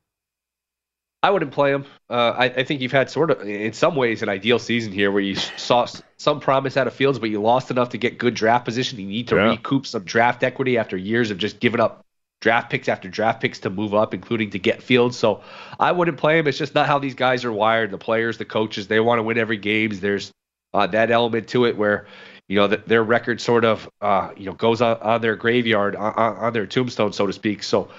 [1.23, 1.85] I wouldn't play him.
[2.09, 5.11] Uh, I, I, think you've had sort of, in some ways, an ideal season here
[5.11, 8.35] where you saw some promise out of Fields, but you lost enough to get good
[8.35, 8.99] draft position.
[8.99, 9.49] You need to yeah.
[9.49, 12.05] recoup some draft equity after years of just giving up
[12.39, 15.17] draft picks after draft picks to move up, including to get Fields.
[15.17, 15.41] So
[15.79, 16.47] I wouldn't play him.
[16.47, 17.91] It's just not how these guys are wired.
[17.91, 19.91] The players, the coaches, they want to win every game.
[19.91, 20.31] There's
[20.73, 22.07] uh, that element to it where
[22.47, 25.95] you know, the, their record sort of, uh, you know, goes on, on their graveyard,
[25.95, 27.61] on, on, their tombstone, so to speak.
[27.61, 27.89] So,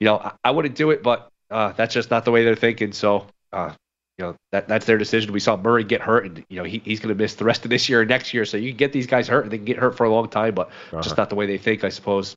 [0.00, 2.56] you know, I, I wouldn't do it, but uh, that's just not the way they're
[2.56, 2.92] thinking.
[2.92, 3.72] So, uh,
[4.18, 5.32] you know, that that's their decision.
[5.32, 7.64] We saw Murray get hurt, and you know, he, he's going to miss the rest
[7.64, 8.44] of this year and next year.
[8.44, 10.28] So you can get these guys hurt, and they can get hurt for a long
[10.28, 11.00] time, but uh-huh.
[11.00, 12.36] just not the way they think, I suppose.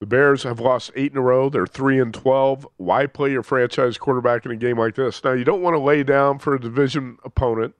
[0.00, 1.48] The Bears have lost eight in a row.
[1.48, 2.66] They're three and twelve.
[2.76, 5.24] Why play your franchise quarterback in a game like this?
[5.24, 7.74] Now you don't want to lay down for a division opponent.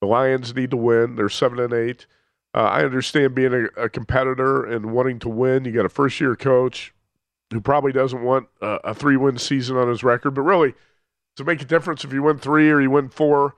[0.00, 1.16] The Lions need to win.
[1.16, 2.06] They're seven and eight.
[2.54, 5.64] Uh, I understand being a, a, competitor and wanting to win.
[5.64, 6.92] You got a first year coach
[7.52, 10.74] who probably doesn't want a, a three win season on his record, but really,
[11.36, 13.54] to make a difference if you win three or you win four,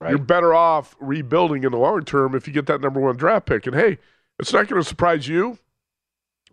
[0.00, 0.10] right.
[0.10, 3.46] you're better off rebuilding in the long term if you get that number one draft
[3.46, 3.66] pick.
[3.66, 3.98] And hey,
[4.38, 5.58] it's not going to surprise you.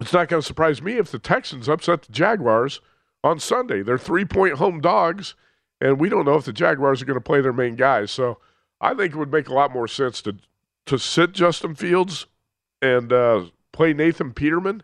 [0.01, 2.81] It's not going to surprise me if the Texans upset the Jaguars
[3.23, 3.83] on Sunday.
[3.83, 5.35] They're three point home dogs,
[5.79, 8.09] and we don't know if the Jaguars are going to play their main guys.
[8.09, 8.39] So
[8.81, 10.37] I think it would make a lot more sense to
[10.87, 12.25] to sit Justin Fields
[12.81, 14.81] and uh, play Nathan Peterman.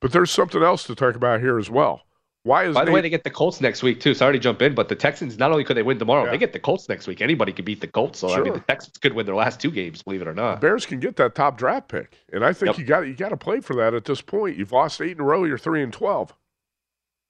[0.00, 2.03] But there's something else to talk about here as well.
[2.44, 4.12] Why is by the way they get the Colts next week too?
[4.12, 6.30] Sorry to jump in, but the Texans not only could they win tomorrow, yeah.
[6.30, 7.22] they get the Colts next week.
[7.22, 8.18] Anybody could beat the Colts.
[8.18, 8.38] So sure.
[8.38, 10.56] I mean, the Texans could win their last two games, believe it or not.
[10.56, 12.78] The Bears can get that top draft pick, and I think yep.
[12.78, 14.58] you got you got to play for that at this point.
[14.58, 15.44] You've lost eight in a row.
[15.44, 16.34] You're three and twelve.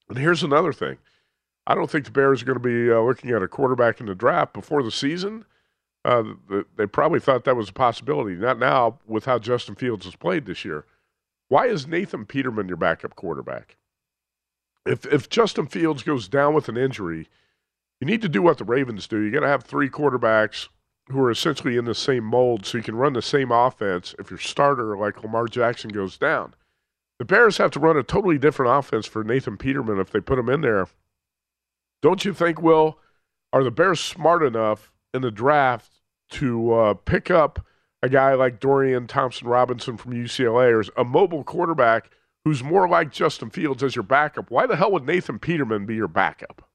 [0.09, 0.99] And here's another thing:
[1.65, 4.07] I don't think the Bears are going to be uh, looking at a quarterback in
[4.07, 5.45] the draft before the season.
[6.05, 6.25] Uh,
[6.77, 8.35] they probably thought that was a possibility.
[8.35, 10.87] Not now with how Justin Fields has played this year.
[11.49, 13.77] Why is Nathan Peterman your backup quarterback?
[14.87, 17.29] If if Justin Fields goes down with an injury,
[18.01, 19.21] you need to do what the Ravens do.
[19.21, 20.69] You got to have three quarterbacks
[21.11, 24.15] who are essentially in the same mold, so you can run the same offense.
[24.19, 26.55] If your starter like Lamar Jackson goes down,
[27.19, 30.39] the Bears have to run a totally different offense for Nathan Peterman if they put
[30.39, 30.89] him in there.
[32.03, 32.99] Don't you think, Will?
[33.53, 37.65] Are the Bears smart enough in the draft to uh, pick up
[38.03, 42.11] a guy like Dorian Thompson Robinson from UCLA or a mobile quarterback
[42.45, 44.51] who's more like Justin Fields as your backup.
[44.51, 46.69] Why the hell would Nathan Peterman be your backup?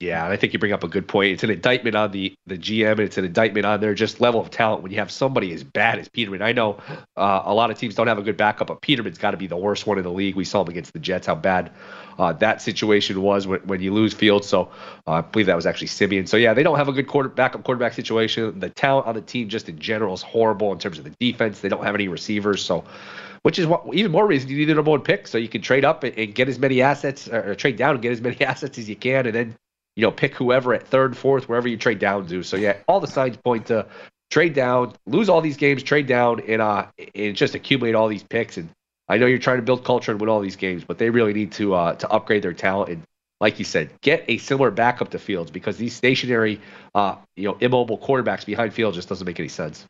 [0.00, 1.32] Yeah, I think you bring up a good point.
[1.32, 4.40] It's an indictment on the the GM, and it's an indictment on their just level
[4.40, 4.84] of talent.
[4.84, 6.78] When you have somebody as bad as Peterman, I know
[7.16, 9.48] uh, a lot of teams don't have a good backup, but Peterman's got to be
[9.48, 10.36] the worst one in the league.
[10.36, 11.72] We saw him against the Jets, how bad
[12.16, 14.46] uh, that situation was when, when you lose Fields.
[14.46, 14.70] So
[15.08, 16.28] uh, I believe that was actually Siemian.
[16.28, 18.60] So yeah, they don't have a good quarter backup quarterback situation.
[18.60, 21.58] The talent on the team just in general is horrible in terms of the defense.
[21.58, 22.84] They don't have any receivers, so
[23.42, 25.62] which is what even more reason you need a number one pick so you can
[25.62, 28.20] trade up and, and get as many assets or, or trade down and get as
[28.20, 29.56] many assets as you can, and then
[29.98, 32.44] you know, pick whoever at third, fourth, wherever you trade down to.
[32.44, 33.84] So yeah, all the signs point to
[34.30, 38.22] trade down, lose all these games, trade down, and uh, and just accumulate all these
[38.22, 38.56] picks.
[38.58, 38.68] And
[39.08, 41.32] I know you're trying to build culture and win all these games, but they really
[41.32, 43.02] need to uh, to upgrade their talent and,
[43.40, 46.60] like you said, get a similar backup to Fields because these stationary,
[46.94, 49.84] uh, you know, immobile quarterbacks behind Fields just doesn't make any sense.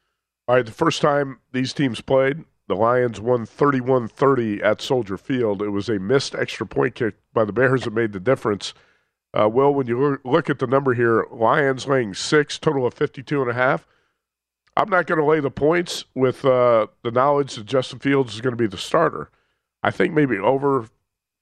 [0.47, 5.63] All right, the first time these teams played, the Lions won 31-30 at Soldier Field.
[5.63, 8.75] It was a missed extra point kick by the Bears that made the difference.
[9.33, 13.41] Uh, well, when you look at the number here, Lions laying six, total of 52
[13.41, 13.87] and a half.
[14.77, 18.41] I'm not going to lay the points with uh, the knowledge that Justin Fields is
[18.41, 19.31] going to be the starter.
[19.83, 20.89] I think maybe over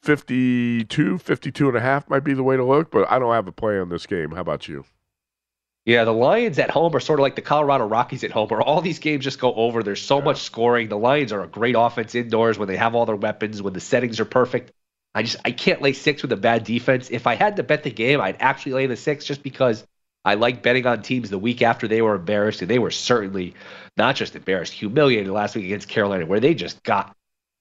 [0.02, 3.48] 52, 52 and a half might be the way to look, but I don't have
[3.48, 4.30] a play on this game.
[4.30, 4.84] How about you?
[5.86, 8.60] Yeah, the Lions at home are sort of like the Colorado Rockies at home, where
[8.60, 9.84] all these games just go over.
[9.84, 10.88] There's so much scoring.
[10.88, 13.80] The Lions are a great offense indoors when they have all their weapons, when the
[13.80, 14.72] settings are perfect.
[15.14, 17.08] I just I can't lay six with a bad defense.
[17.12, 19.86] If I had to bet the game, I'd actually lay the six just because
[20.24, 23.54] I like betting on teams the week after they were embarrassed, and they were certainly
[23.96, 27.16] not just embarrassed, humiliated last week against Carolina, where they just got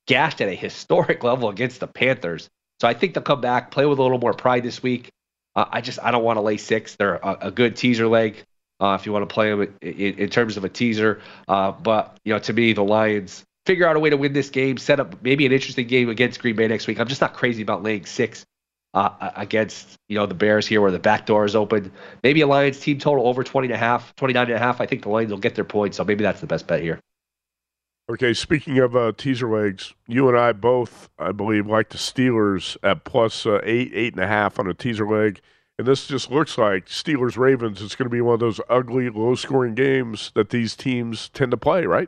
[0.07, 2.49] gashed at a historic level against the Panthers.
[2.81, 5.11] So I think they'll come back, play with a little more pride this week.
[5.55, 6.95] Uh, I just I don't want to lay six.
[6.95, 8.43] They're a, a good teaser leg
[8.79, 11.21] uh, if you want to play them in, in, in terms of a teaser.
[11.47, 14.49] Uh, but you know, to me, the Lions figure out a way to win this
[14.49, 16.99] game, set up maybe an interesting game against Green Bay next week.
[16.99, 18.45] I'm just not crazy about laying six
[18.93, 21.91] uh, against you know the Bears here where the back door is open.
[22.23, 24.81] Maybe a Lions team total over 20 and a half, 29 and a half.
[24.81, 26.99] I think the Lions will get their points, so maybe that's the best bet here.
[28.07, 32.77] Okay, speaking of uh, teaser legs, you and I both, I believe, like the Steelers
[32.83, 35.41] at plus, uh, eight, eight and a half on a teaser leg.
[35.79, 37.81] And this just looks like Steelers Ravens.
[37.81, 41.49] It's going to be one of those ugly, low scoring games that these teams tend
[41.49, 42.07] to play, right?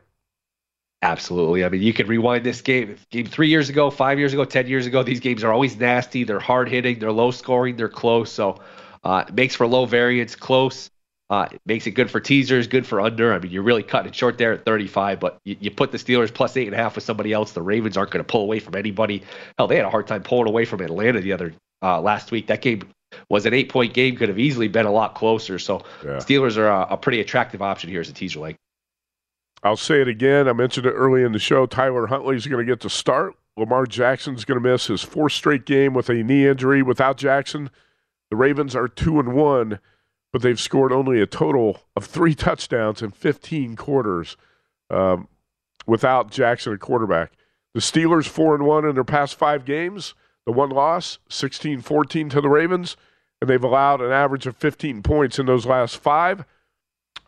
[1.01, 1.65] Absolutely.
[1.65, 2.95] I mean, you could rewind this game.
[3.09, 5.01] Game three years ago, five years ago, ten years ago.
[5.01, 6.23] These games are always nasty.
[6.23, 6.99] They're hard hitting.
[6.99, 7.75] They're low scoring.
[7.75, 8.31] They're close.
[8.31, 8.59] So
[9.03, 10.91] uh, it makes for low variance, close.
[11.29, 13.33] Uh, it makes it good for teasers, good for under.
[13.33, 15.97] I mean, you're really cutting it short there at 35, but you, you put the
[15.97, 17.51] Steelers plus eight and a half with somebody else.
[17.51, 19.23] The Ravens aren't going to pull away from anybody.
[19.57, 22.47] Hell, they had a hard time pulling away from Atlanta the other uh, last week.
[22.47, 22.83] That game
[23.29, 25.59] was an eight point game, could have easily been a lot closer.
[25.59, 26.17] So yeah.
[26.17, 28.55] Steelers are a, a, pretty attractive option here as a teaser leg.
[29.63, 30.47] I'll say it again.
[30.47, 31.65] I mentioned it early in the show.
[31.65, 33.35] Tyler Huntley is going to get to start.
[33.57, 36.83] Lamar Jackson's going to miss his fourth straight game with a knee injury.
[36.83, 37.69] Without Jackson,
[38.29, 39.79] the Ravens are two and one
[40.37, 44.37] but they've scored only a total of three touchdowns in 15 quarters
[44.91, 45.27] um,
[45.87, 47.31] without Jackson at quarterback.
[47.73, 50.13] The Steelers four and one in their past five games.
[50.45, 52.97] The one loss, 16-14 to the Ravens,
[53.41, 56.45] and they've allowed an average of 15 points in those last five.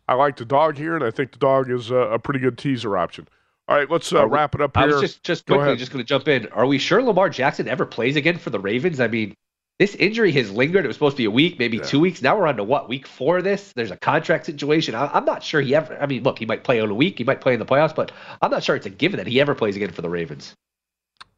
[0.08, 2.60] I like the dog here, and I think the dog is a, a pretty good
[2.60, 3.28] teaser option.
[3.68, 4.84] All right, let's uh, wrap it up here.
[4.84, 6.46] I was just just quickly just going to jump in.
[6.50, 9.00] Are we sure Lamar Jackson ever plays again for the Ravens?
[9.00, 9.34] I mean,
[9.80, 10.84] this injury has lingered.
[10.84, 11.84] It was supposed to be a week, maybe yeah.
[11.84, 12.22] two weeks.
[12.22, 13.72] Now we're on to what week four of this.
[13.72, 14.94] There's a contract situation.
[14.94, 15.98] I, am not sure he ever.
[16.02, 17.18] I mean, look, he might play on a week.
[17.18, 18.12] He might play in the playoffs, but
[18.42, 20.54] I'm not sure it's a given that he ever plays again for the Ravens.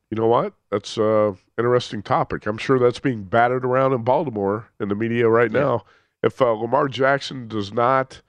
[0.09, 0.53] You know what?
[0.71, 2.47] That's an uh, interesting topic.
[2.47, 5.59] I'm sure that's being battered around in Baltimore in the media right yeah.
[5.59, 5.85] now.
[6.23, 8.21] If uh, Lamar Jackson does not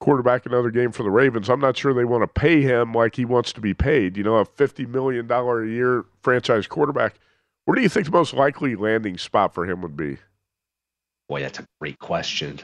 [0.00, 3.16] quarterback another game for the Ravens, I'm not sure they want to pay him like
[3.16, 4.16] he wants to be paid.
[4.16, 7.16] You know, a $50 million a year franchise quarterback
[7.68, 10.16] where do you think the most likely landing spot for him would be?
[11.28, 12.60] Boy, that's a great question.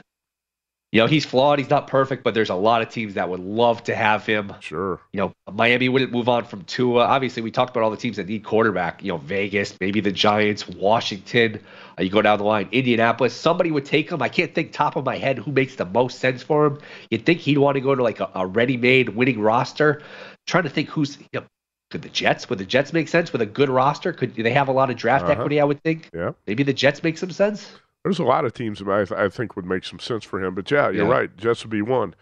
[0.92, 1.58] You know, he's flawed.
[1.58, 4.54] He's not perfect, but there's a lot of teams that would love to have him.
[4.60, 4.98] Sure.
[5.12, 7.04] You know, Miami wouldn't move on from Tua.
[7.04, 9.02] Obviously, we talked about all the teams that need quarterback.
[9.02, 11.60] You know, Vegas, maybe the Giants, Washington.
[11.98, 13.34] Uh, you go down the line, Indianapolis.
[13.34, 14.22] Somebody would take him.
[14.22, 16.78] I can't think top of my head who makes the most sense for him.
[17.10, 20.00] You'd think he'd want to go to like a, a ready-made winning roster.
[20.46, 21.46] trying to think who's you know,
[21.94, 22.50] could the Jets?
[22.50, 24.12] Would the Jets make sense with a good roster?
[24.12, 25.34] Could they have a lot of draft uh-huh.
[25.34, 25.60] equity?
[25.60, 26.10] I would think.
[26.12, 26.32] Yeah.
[26.44, 27.70] Maybe the Jets make some sense.
[28.02, 30.56] There's a lot of teams that I, I think would make some sense for him.
[30.56, 31.12] But yeah, you're yeah.
[31.12, 31.36] right.
[31.36, 32.16] Jets would be one.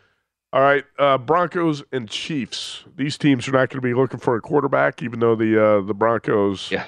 [0.52, 2.84] All right, uh, Broncos and Chiefs.
[2.94, 5.80] These teams are not going to be looking for a quarterback, even though the uh,
[5.80, 6.84] the Broncos yeah.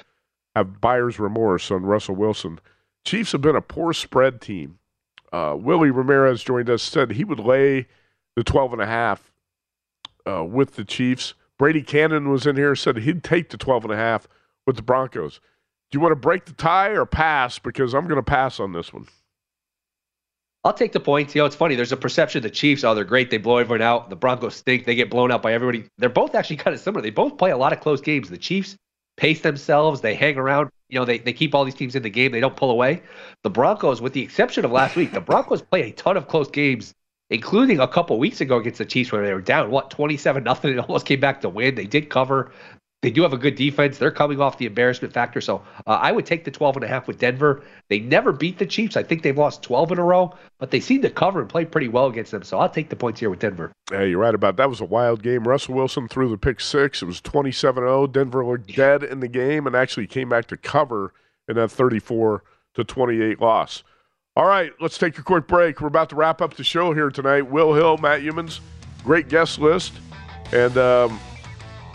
[0.55, 2.59] have buyer's remorse on Russell Wilson.
[3.03, 4.77] Chiefs have been a poor spread team.
[5.33, 7.87] Uh, Willie Ramirez joined us said he would lay
[8.35, 9.31] the 12 and a half
[10.27, 11.33] uh, with the Chiefs.
[11.57, 14.27] Brady Kannon was in here, said he'd take the 12 and a half
[14.65, 15.39] with the Broncos.
[15.91, 17.59] Do you want to break the tie or pass?
[17.59, 19.07] Because I'm going to pass on this one.
[20.65, 21.35] I'll take the points.
[21.35, 21.75] You know, it's funny.
[21.75, 23.29] There's a perception the Chiefs, oh, they're great.
[23.29, 24.09] They blow everyone out.
[24.09, 24.85] The Broncos stink.
[24.85, 25.85] They get blown out by everybody.
[25.99, 27.03] They're both actually kind of similar.
[27.03, 28.29] They both play a lot of close games.
[28.29, 28.75] The Chiefs
[29.15, 30.01] pace themselves.
[30.01, 30.71] They hang around.
[30.89, 32.31] You know, they, they keep all these teams in the game.
[32.31, 33.03] They don't pull away.
[33.43, 36.49] The Broncos, with the exception of last week, the Broncos play a ton of close
[36.49, 36.95] games
[37.29, 40.71] including a couple weeks ago against the Chiefs where they were down what 27 nothing
[40.71, 41.75] and almost came back to win.
[41.75, 42.51] They did cover.
[43.01, 43.99] They do have a good defense.
[43.99, 45.39] They're coming off the embarrassment factor.
[45.39, 47.61] So uh, I would take the 12 and a half with Denver.
[47.87, 48.97] They never beat the Chiefs.
[48.97, 51.65] I think they've lost 12 in a row, but they seem to cover and play
[51.65, 52.41] pretty well against them.
[52.41, 53.71] So I'll take the points here with Denver.
[53.91, 54.63] Yeah, you're right about that.
[54.63, 55.47] that was a wild game.
[55.47, 57.03] Russell Wilson threw the pick six.
[57.03, 58.11] It was 27-0.
[58.11, 61.13] Denver looked dead in the game and actually came back to cover
[61.47, 63.83] in that 34 to 28 loss.
[64.37, 65.79] All right, let's take a quick break.
[65.79, 67.43] We're about to wrap up the show here tonight.
[67.43, 68.59] Will Hill, Matt Youmans,
[69.01, 69.93] great guest list.
[70.51, 71.21] And um,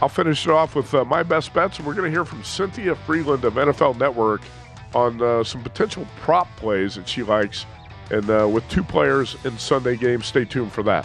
[0.01, 1.77] I'll finish it off with uh, my best bets.
[1.77, 4.41] And we're going to hear from Cynthia Frelund of NFL Network
[4.95, 7.67] on uh, some potential prop plays that she likes.
[8.11, 11.05] And uh, with two players in Sunday games, stay tuned for that.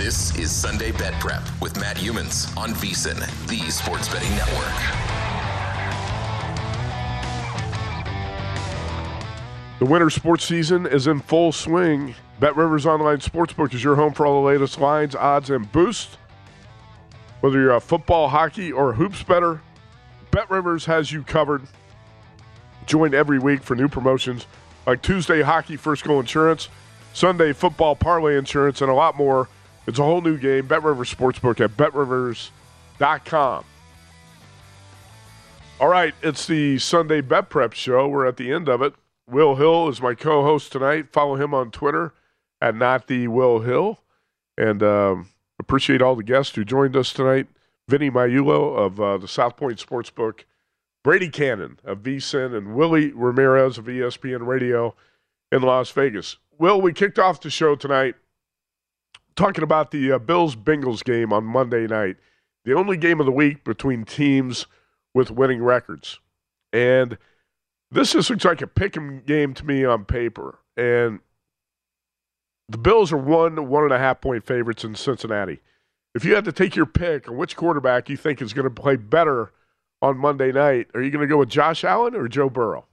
[0.00, 4.64] This is Sunday Bet Prep with Matt Youmans on VSIN, the Sports Betting Network.
[9.78, 12.14] The winter sports season is in full swing.
[12.38, 16.16] Bet Rivers Online Sportsbook is your home for all the latest lines, odds, and boosts.
[17.42, 19.60] Whether you're a football, hockey, or hoops better,
[20.30, 21.64] Bet Rivers has you covered.
[22.86, 24.46] Join every week for new promotions
[24.86, 26.70] like Tuesday Hockey First Goal Insurance,
[27.12, 29.46] Sunday Football Parlay Insurance, and a lot more.
[29.90, 30.68] It's a whole new game.
[30.68, 33.64] Bet Rivers Sportsbook at betrivers.com.
[35.80, 38.06] All right, it's the Sunday Bet Prep Show.
[38.06, 38.94] We're at the end of it.
[39.26, 41.12] Will Hill is my co-host tonight.
[41.12, 42.14] Follow him on Twitter
[42.60, 43.98] at not the Will Hill,
[44.56, 47.48] and um, appreciate all the guests who joined us tonight.
[47.88, 50.44] Vinny Magliulo of uh, the South Point Sportsbook,
[51.02, 54.94] Brady Kannon of VSIN, and Willie Ramirez of ESPN Radio
[55.50, 56.36] in Las Vegas.
[56.58, 58.14] Will, we kicked off the show tonight
[59.40, 62.16] talking about the uh, Bills Bengals game on Monday night,
[62.66, 64.66] the only game of the week between teams
[65.14, 66.20] with winning records,
[66.74, 67.16] and
[67.90, 70.58] this just looks like a pick 'em game to me on paper.
[70.76, 71.20] And
[72.68, 75.60] the Bills are one, one and a half point favorites in Cincinnati.
[76.14, 78.82] If you had to take your pick on which quarterback you think is going to
[78.82, 79.52] play better
[80.02, 82.84] on Monday night, are you going to go with Josh Allen or Joe Burrow?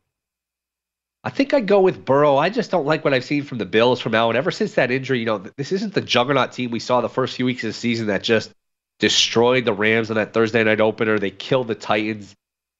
[1.27, 2.37] I think I'd go with Burrow.
[2.37, 4.37] I just don't like what I've seen from the Bills from Allen.
[4.37, 7.35] Ever since that injury, you know, this isn't the juggernaut team we saw the first
[7.35, 8.53] few weeks of the season that just
[8.99, 11.19] destroyed the Rams on that Thursday night opener.
[11.19, 12.33] They killed the Titans.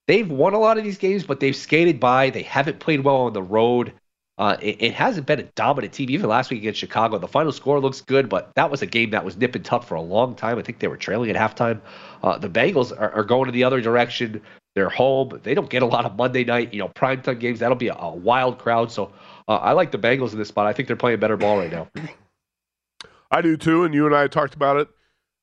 [0.07, 2.29] They've won a lot of these games, but they've skated by.
[2.29, 3.91] They haven't played well on the road.
[4.37, 6.09] Uh, it, it hasn't been a dominant team.
[6.09, 9.09] Even last week against Chicago, the final score looks good, but that was a game
[9.09, 10.57] that was nip and tuck for a long time.
[10.57, 11.81] I think they were trailing at halftime.
[12.23, 14.41] Uh, the Bengals are, are going in the other direction.
[14.78, 15.39] They're home.
[15.41, 17.57] They don't get a lot of Monday night, you know, primetime games.
[17.57, 18.91] That'll be a, a wild crowd.
[18.91, 19.11] So
[19.47, 20.67] uh, I like the Bengals in this spot.
[20.67, 21.88] I think they're playing better ball right now.
[23.32, 24.88] I do too, and you and I talked about it.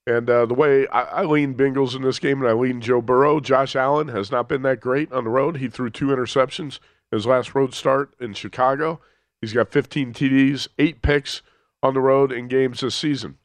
[0.07, 3.03] And uh, the way I, I lean Bengals in this game, and I lean Joe
[3.03, 3.41] Burrow.
[3.41, 5.57] Josh Allen has not been that great on the road.
[5.57, 6.79] He threw two interceptions
[7.11, 9.01] his last road start in Chicago.
[9.41, 11.43] He's got 15 TDs, eight picks
[11.83, 13.39] on the road in games this season.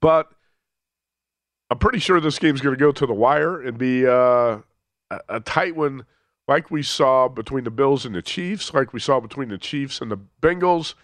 [0.00, 0.32] But
[1.70, 4.58] I'm pretty sure this game's going to go to the wire and be uh,
[5.10, 6.04] a, a tight one,
[6.48, 10.00] like we saw between the Bills and the Chiefs, like we saw between the Chiefs
[10.00, 10.94] and the Bengals.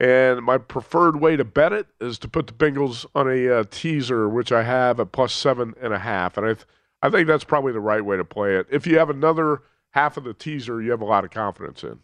[0.00, 3.64] And my preferred way to bet it is to put the Bengals on a uh,
[3.70, 6.38] teaser, which I have at plus seven and a half.
[6.38, 6.66] And I, th-
[7.02, 8.66] I think that's probably the right way to play it.
[8.70, 11.98] If you have another half of the teaser, you have a lot of confidence in.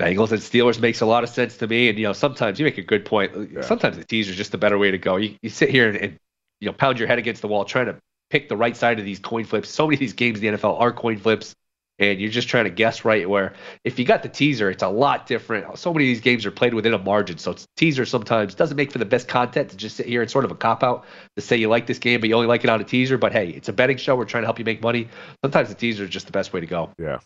[0.00, 1.90] Bengals and Steelers makes a lot of sense to me.
[1.90, 3.32] And, you know, sometimes you make a good point.
[3.52, 3.60] Yeah.
[3.60, 5.16] Sometimes the teaser is just the better way to go.
[5.16, 6.18] You, you sit here and, and,
[6.60, 8.00] you know, pound your head against the wall trying to
[8.30, 9.68] pick the right side of these coin flips.
[9.70, 11.54] So many of these games in the NFL are coin flips,
[11.98, 13.28] and you're just trying to guess right.
[13.28, 13.54] Where
[13.84, 15.78] if you got the teaser, it's a lot different.
[15.78, 17.38] So many of these games are played within a margin.
[17.38, 20.44] So teaser sometimes doesn't make for the best content to just sit here and sort
[20.44, 21.04] of a cop out
[21.36, 23.18] to say you like this game, but you only like it on a teaser.
[23.18, 24.16] But hey, it's a betting show.
[24.16, 25.08] We're trying to help you make money.
[25.42, 26.90] Sometimes the teaser is just the best way to go.
[26.98, 27.18] Yeah.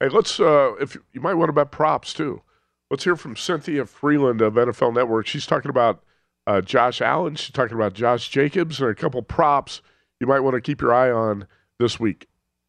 [0.00, 0.40] Hey, let's.
[0.40, 2.42] Uh, if you might want to bet props too.
[2.90, 5.28] Let's hear from Cynthia Frelund of NFL Network.
[5.28, 6.02] She's talking about
[6.44, 7.36] uh, Josh Allen.
[7.36, 9.80] She's talking about Josh Jacobs and a couple props
[10.20, 11.46] you might want to keep your eye on
[11.78, 12.28] this week.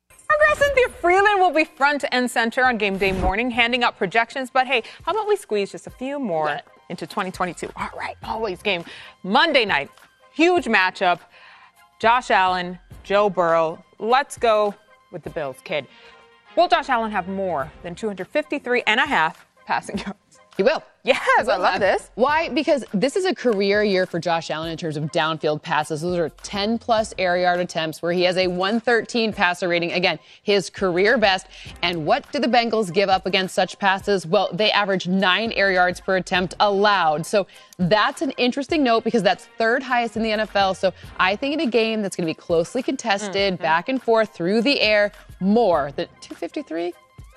[0.09, 3.97] Our girl Cynthia Frelund will be front and center on game day morning, handing out
[3.97, 4.49] projections.
[4.49, 7.69] But hey, how about we squeeze just a few more into 2022?
[7.75, 8.85] All right, always game.
[9.23, 9.91] Monday night,
[10.33, 11.19] huge matchup.
[11.99, 13.83] Josh Allen, Joe Burrow.
[13.99, 14.73] Let's go
[15.11, 15.85] with the Bills, kid.
[16.55, 20.17] Will Josh Allen have more than 253 and a half passing yards.
[20.57, 20.83] He will.
[21.03, 22.11] Yes, I love this.
[22.13, 22.49] Why?
[22.49, 26.01] Because this is a career year for Josh Allen in terms of downfield passes.
[26.01, 29.93] Those are 10 plus air yard attempts where he has a 113 passer rating.
[29.93, 31.47] Again, his career best.
[31.81, 34.27] And what do the Bengals give up against such passes?
[34.27, 37.25] Well, they average nine air yards per attempt allowed.
[37.25, 37.47] So
[37.79, 40.75] that's an interesting note because that's third highest in the NFL.
[40.75, 43.63] So I think in a game that's going to be closely contested, mm-hmm.
[43.63, 46.93] back and forth through the air, more than 253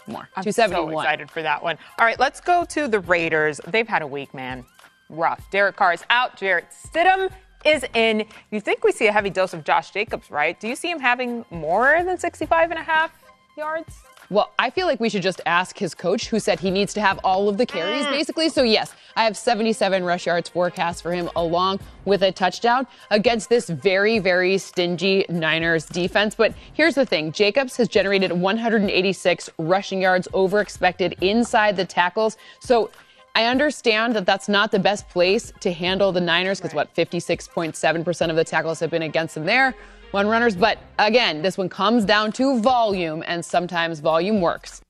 [0.07, 0.29] more.
[0.37, 1.79] I'm so excited for that one.
[1.99, 3.61] All right, let's go to the Raiders.
[3.67, 4.65] They've had a week, man.
[5.09, 5.51] Rough.
[5.51, 6.37] Derek Carr is out.
[6.37, 7.31] Jarrett Stidham
[7.65, 8.27] is in.
[8.51, 10.59] You think we see a heavy dose of Josh Jacobs, right?
[10.59, 13.13] Do you see him having more than 65 and a half
[13.57, 13.95] yards?
[14.35, 17.01] Well, I feel like we should just ask his coach, who said he needs to
[17.01, 18.11] have all of the carries, mm.
[18.11, 18.49] basically.
[18.49, 23.49] So, yes, I have 77 rush yards forecast for him, along with a touchdown against
[23.49, 26.35] this very, very stingy Niners defense.
[26.35, 32.37] But here's the thing Jacobs has generated 186 rushing yards over expected inside the tackles.
[32.59, 32.91] So,
[33.37, 36.89] I understand that that's not the best place to handle the Niners because right.
[36.97, 39.75] what 56.7% of the tackles have been against them there
[40.15, 40.57] one runners.
[40.57, 44.81] But again, this one comes down to volume, and sometimes volume works.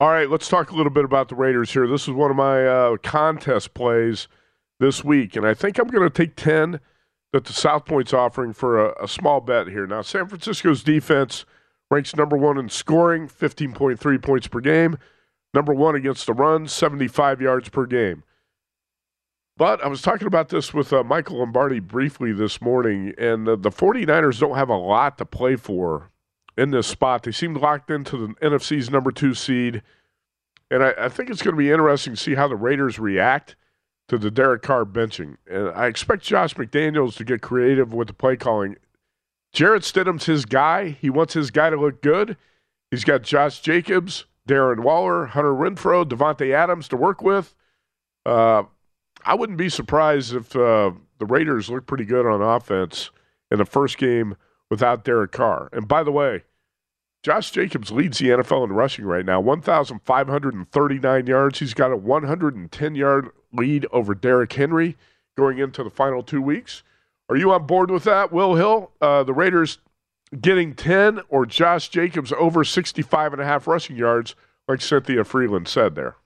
[0.00, 1.86] All right, let's talk a little bit about the Raiders here.
[1.86, 4.28] This is one of my uh, contest plays
[4.78, 6.80] this week, and I think I'm going to take 10
[7.32, 9.86] that the South Point's offering for a, a small bet here.
[9.86, 11.44] Now, San Francisco's defense
[11.90, 14.98] ranks number one in scoring, 15.3 points per game.
[15.52, 18.24] Number one against the run, 75 yards per game.
[19.60, 23.56] But I was talking about this with uh, Michael Lombardi briefly this morning, and uh,
[23.56, 26.10] the 49ers don't have a lot to play for
[26.56, 27.24] in this spot.
[27.24, 29.82] They seem locked into the NFC's number two seed.
[30.70, 33.54] And I, I think it's going to be interesting to see how the Raiders react
[34.08, 35.36] to the Derek Carr benching.
[35.46, 38.76] And I expect Josh McDaniels to get creative with the play calling.
[39.52, 40.88] Jarrett Stidham's his guy.
[40.88, 42.38] He wants his guy to look good.
[42.90, 47.54] He's got Josh Jacobs, Darren Waller, Hunter Renfrow, Davante Adams to work with.
[48.24, 48.62] Uh,
[49.24, 53.10] I wouldn't be surprised if uh, the Raiders look pretty good on offense
[53.50, 54.36] in the first game
[54.70, 55.68] without Derek Carr.
[55.72, 56.44] And by the way,
[57.22, 61.58] Josh Jacobs leads the NFL in rushing right now, 1,539 yards.
[61.58, 64.96] He's got a 110 yard lead over Derrick Henry
[65.36, 66.82] going into the final two weeks.
[67.28, 68.92] Are you on board with that, Will Hill?
[69.00, 69.78] Uh, the Raiders
[70.40, 74.34] getting 10 or Josh Jacobs over 65 and a half rushing yards,
[74.66, 76.16] like Cynthia Frelund said there?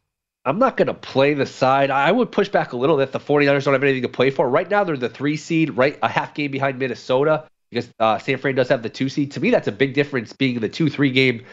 [0.45, 1.91] I'm not going to play the side.
[1.91, 4.49] I would push back a little that the 49ers don't have anything to play for.
[4.49, 8.39] Right now, they're the three seed, right a half game behind Minnesota because uh, San
[8.39, 9.33] Fran does have the two seed.
[9.33, 11.45] To me, that's a big difference being the 2 3 game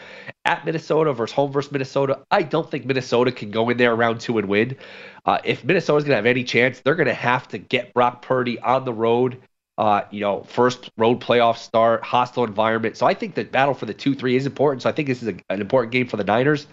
[0.44, 2.20] at Minnesota versus home versus Minnesota.
[2.30, 4.76] I don't think Minnesota can go in there around two and win.
[5.24, 8.22] Uh, if Minnesota's going to have any chance, they're going to have to get Brock
[8.22, 9.40] Purdy on the road.
[9.78, 12.96] Uh, you know, first road playoff start, hostile environment.
[12.96, 14.82] So I think the battle for the 2 3 is important.
[14.82, 16.66] So I think this is a, an important game for the Niners.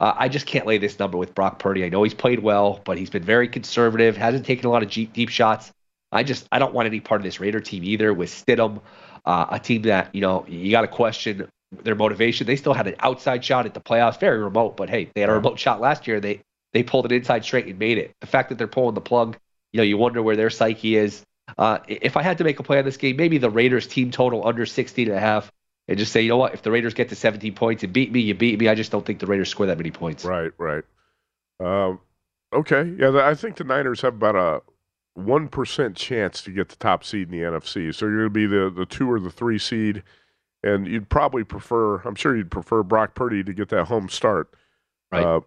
[0.00, 1.84] Uh, I just can't lay this number with Brock Purdy.
[1.84, 4.90] I know he's played well, but he's been very conservative, hasn't taken a lot of
[4.90, 5.72] deep, deep shots.
[6.12, 8.80] I just I don't want any part of this Raider team either with Stidham,
[9.24, 12.46] uh, a team that you know you got to question their motivation.
[12.46, 15.30] They still had an outside shot at the playoffs, very remote, but hey, they had
[15.30, 16.20] a remote shot last year.
[16.20, 16.42] They
[16.72, 18.14] they pulled it inside straight and made it.
[18.20, 19.36] The fact that they're pulling the plug,
[19.72, 21.22] you know, you wonder where their psyche is.
[21.58, 24.10] Uh, if I had to make a play on this game, maybe the Raiders team
[24.10, 25.52] total under 16 and a half
[25.88, 28.10] and just say, you know what, if the Raiders get to 17 points and beat
[28.12, 28.68] me, you beat me.
[28.68, 30.24] I just don't think the Raiders score that many points.
[30.24, 30.84] Right, right.
[31.60, 32.00] Um,
[32.52, 34.62] okay, yeah, I think the Niners have about a
[35.14, 37.94] one percent chance to get the top seed in the NFC.
[37.94, 40.02] So you're going to be the the two or the three seed,
[40.62, 42.00] and you'd probably prefer.
[42.00, 44.52] I'm sure you'd prefer Brock Purdy to get that home start.
[45.10, 45.24] Right.
[45.24, 45.40] Uh,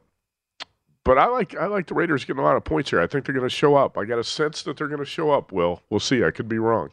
[1.09, 3.01] but I like I like the Raiders getting a lot of points here.
[3.01, 3.97] I think they're going to show up.
[3.97, 5.51] I got a sense that they're going to show up.
[5.51, 6.23] Will we'll see.
[6.23, 6.91] I could be wrong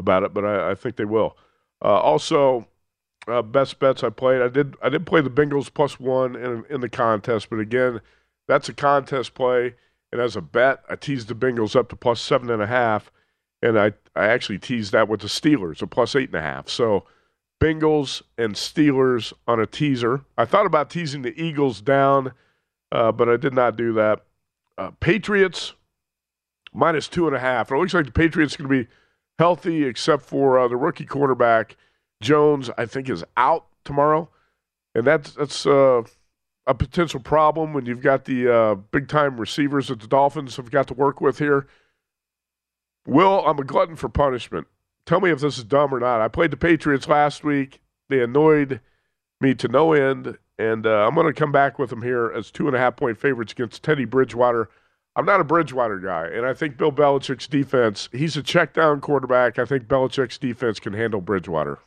[0.00, 1.36] about it, but I, I think they will.
[1.80, 2.66] Uh, also,
[3.28, 4.42] uh, best bets I played.
[4.42, 8.00] I did I did play the Bengals plus one in in the contest, but again,
[8.48, 9.76] that's a contest play.
[10.10, 13.12] And as a bet, I teased the Bengals up to plus seven and a half,
[13.62, 16.68] and I I actually teased that with the Steelers, a plus eight and a half.
[16.68, 17.04] So
[17.60, 20.24] Bengals and Steelers on a teaser.
[20.36, 22.32] I thought about teasing the Eagles down,
[22.92, 24.20] uh, but I did not do that.
[24.78, 25.72] Uh, Patriots
[26.72, 27.72] minus two and a half.
[27.72, 28.90] It looks like the Patriots are going to be
[29.38, 31.72] healthy, except for uh, the rookie cornerback
[32.20, 32.70] Jones.
[32.76, 34.28] I think is out tomorrow,
[34.94, 36.02] and that's that's uh,
[36.66, 40.70] a potential problem when you've got the uh, big time receivers that the Dolphins have
[40.70, 41.66] got to work with here.
[43.06, 44.68] Will, I'm a glutton for punishment.
[45.06, 46.20] Tell me if this is dumb or not.
[46.20, 47.80] I played the Patriots last week.
[48.08, 48.80] They annoyed
[49.40, 52.50] me to no end, and uh, I'm going to come back with them here as
[52.50, 54.68] two and a half point favorites against Teddy Bridgewater.
[55.14, 59.00] I'm not a Bridgewater guy, and I think Bill Belichick's defense, he's a check down
[59.00, 59.58] quarterback.
[59.58, 61.78] I think Belichick's defense can handle Bridgewater.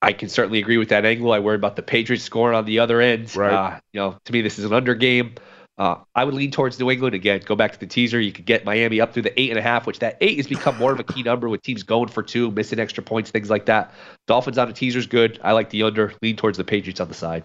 [0.00, 1.32] I can certainly agree with that angle.
[1.32, 3.34] I worry about the Patriots scoring on the other end.
[3.34, 3.52] Right.
[3.52, 5.34] Uh, you know, to me, this is an under game.
[5.76, 7.40] Uh, I would lean towards New England again.
[7.44, 8.20] Go back to the teaser.
[8.20, 10.46] You could get Miami up through the eight and a half, which that eight has
[10.46, 13.50] become more of a key number with teams going for two, missing extra points, things
[13.50, 13.92] like that.
[14.26, 15.40] Dolphins on a teaser is good.
[15.42, 16.12] I like the under.
[16.22, 17.44] Lean towards the Patriots on the side.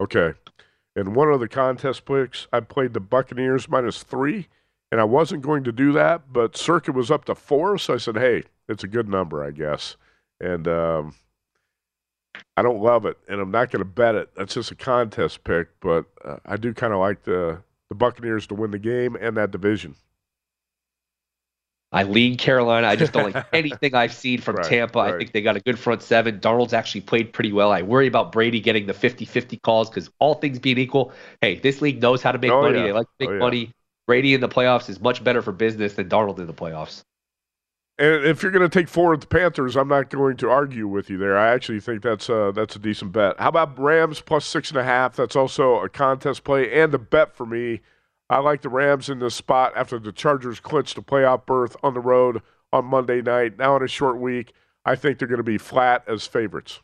[0.00, 0.34] Okay.
[0.96, 4.48] And one of the contest picks, I played the Buccaneers minus three,
[4.92, 7.96] and I wasn't going to do that, but Circa was up to four, so I
[7.96, 9.96] said, hey, it's a good number, I guess.
[10.40, 11.14] And um,
[12.56, 14.30] I don't love it, and I'm not going to bet it.
[14.36, 18.46] That's just a contest pick, but uh, I do kind of like the the Buccaneers
[18.46, 19.94] to win the game and that division.
[21.94, 22.86] I lean Carolina.
[22.88, 24.98] I just don't like anything I've seen from Right, Tampa.
[24.98, 26.40] I think they got a good front seven.
[26.40, 27.70] Darnold's actually played pretty well.
[27.72, 31.58] I worry about Brady getting the 50 50 calls because all things being equal, hey,
[31.60, 32.78] this league knows how to make Oh, money.
[32.78, 32.84] yeah.
[32.86, 33.38] They like to make Oh, yeah.
[33.38, 33.70] money.
[34.06, 37.02] Brady in the playoffs is much better for business than Darnold in the playoffs.
[37.96, 40.88] And if you're going to take four at the Panthers, I'm not going to argue
[40.88, 41.38] with you there.
[41.38, 43.38] I actually think that's a, that's a decent bet.
[43.38, 45.14] How about Rams plus six and a half?
[45.14, 47.82] That's also a contest play and a bet for me.
[48.34, 51.94] I like the Rams in this spot after the Chargers clinched a playoff berth on
[51.94, 53.56] the road on Monday night.
[53.60, 54.54] Now in a short week,
[54.84, 56.80] I think they're going to be flat as favorites.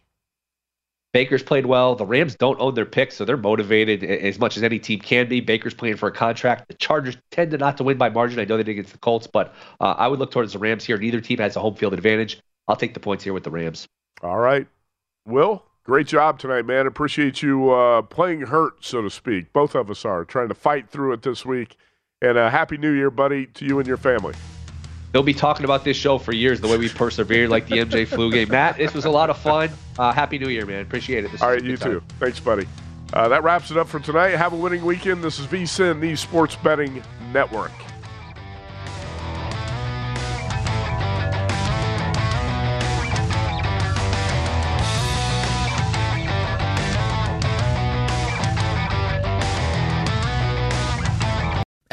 [1.13, 1.97] Baker's played well.
[1.97, 5.29] The Rams don't own their picks, so they're motivated as much as any team can
[5.29, 5.41] be.
[5.41, 6.69] Baker's playing for a contract.
[6.69, 8.39] The Chargers tend to not to win by margin.
[8.39, 10.85] I know they did against the Colts, but uh, I would look towards the Rams
[10.85, 10.99] here.
[10.99, 12.41] Neither team has a home field advantage.
[12.69, 13.89] I'll take the points here with the Rams.
[14.23, 14.69] All right.
[15.27, 16.87] Will, great job tonight, man.
[16.87, 19.53] Appreciate you uh, playing hurt, so to speak.
[19.53, 21.75] Both of us are trying to fight through it this week.
[22.23, 24.35] And uh, Happy New Year, buddy, to you and your family.
[25.11, 28.07] They'll be talking about this show for years, the way we persevered, like the MJ
[28.07, 28.51] flu game.
[28.51, 29.69] Matt, this was a lot of fun.
[29.99, 30.83] Uh, Happy New Year, man.
[30.83, 31.33] Appreciate it.
[31.33, 31.91] This All a you time.
[31.91, 32.03] too.
[32.21, 32.69] Thanks, buddy.
[33.13, 34.29] Uh, that wraps it up for tonight.
[34.29, 35.25] Have a winning weekend.
[35.25, 37.73] This is VSIN, the Sports Betting Network.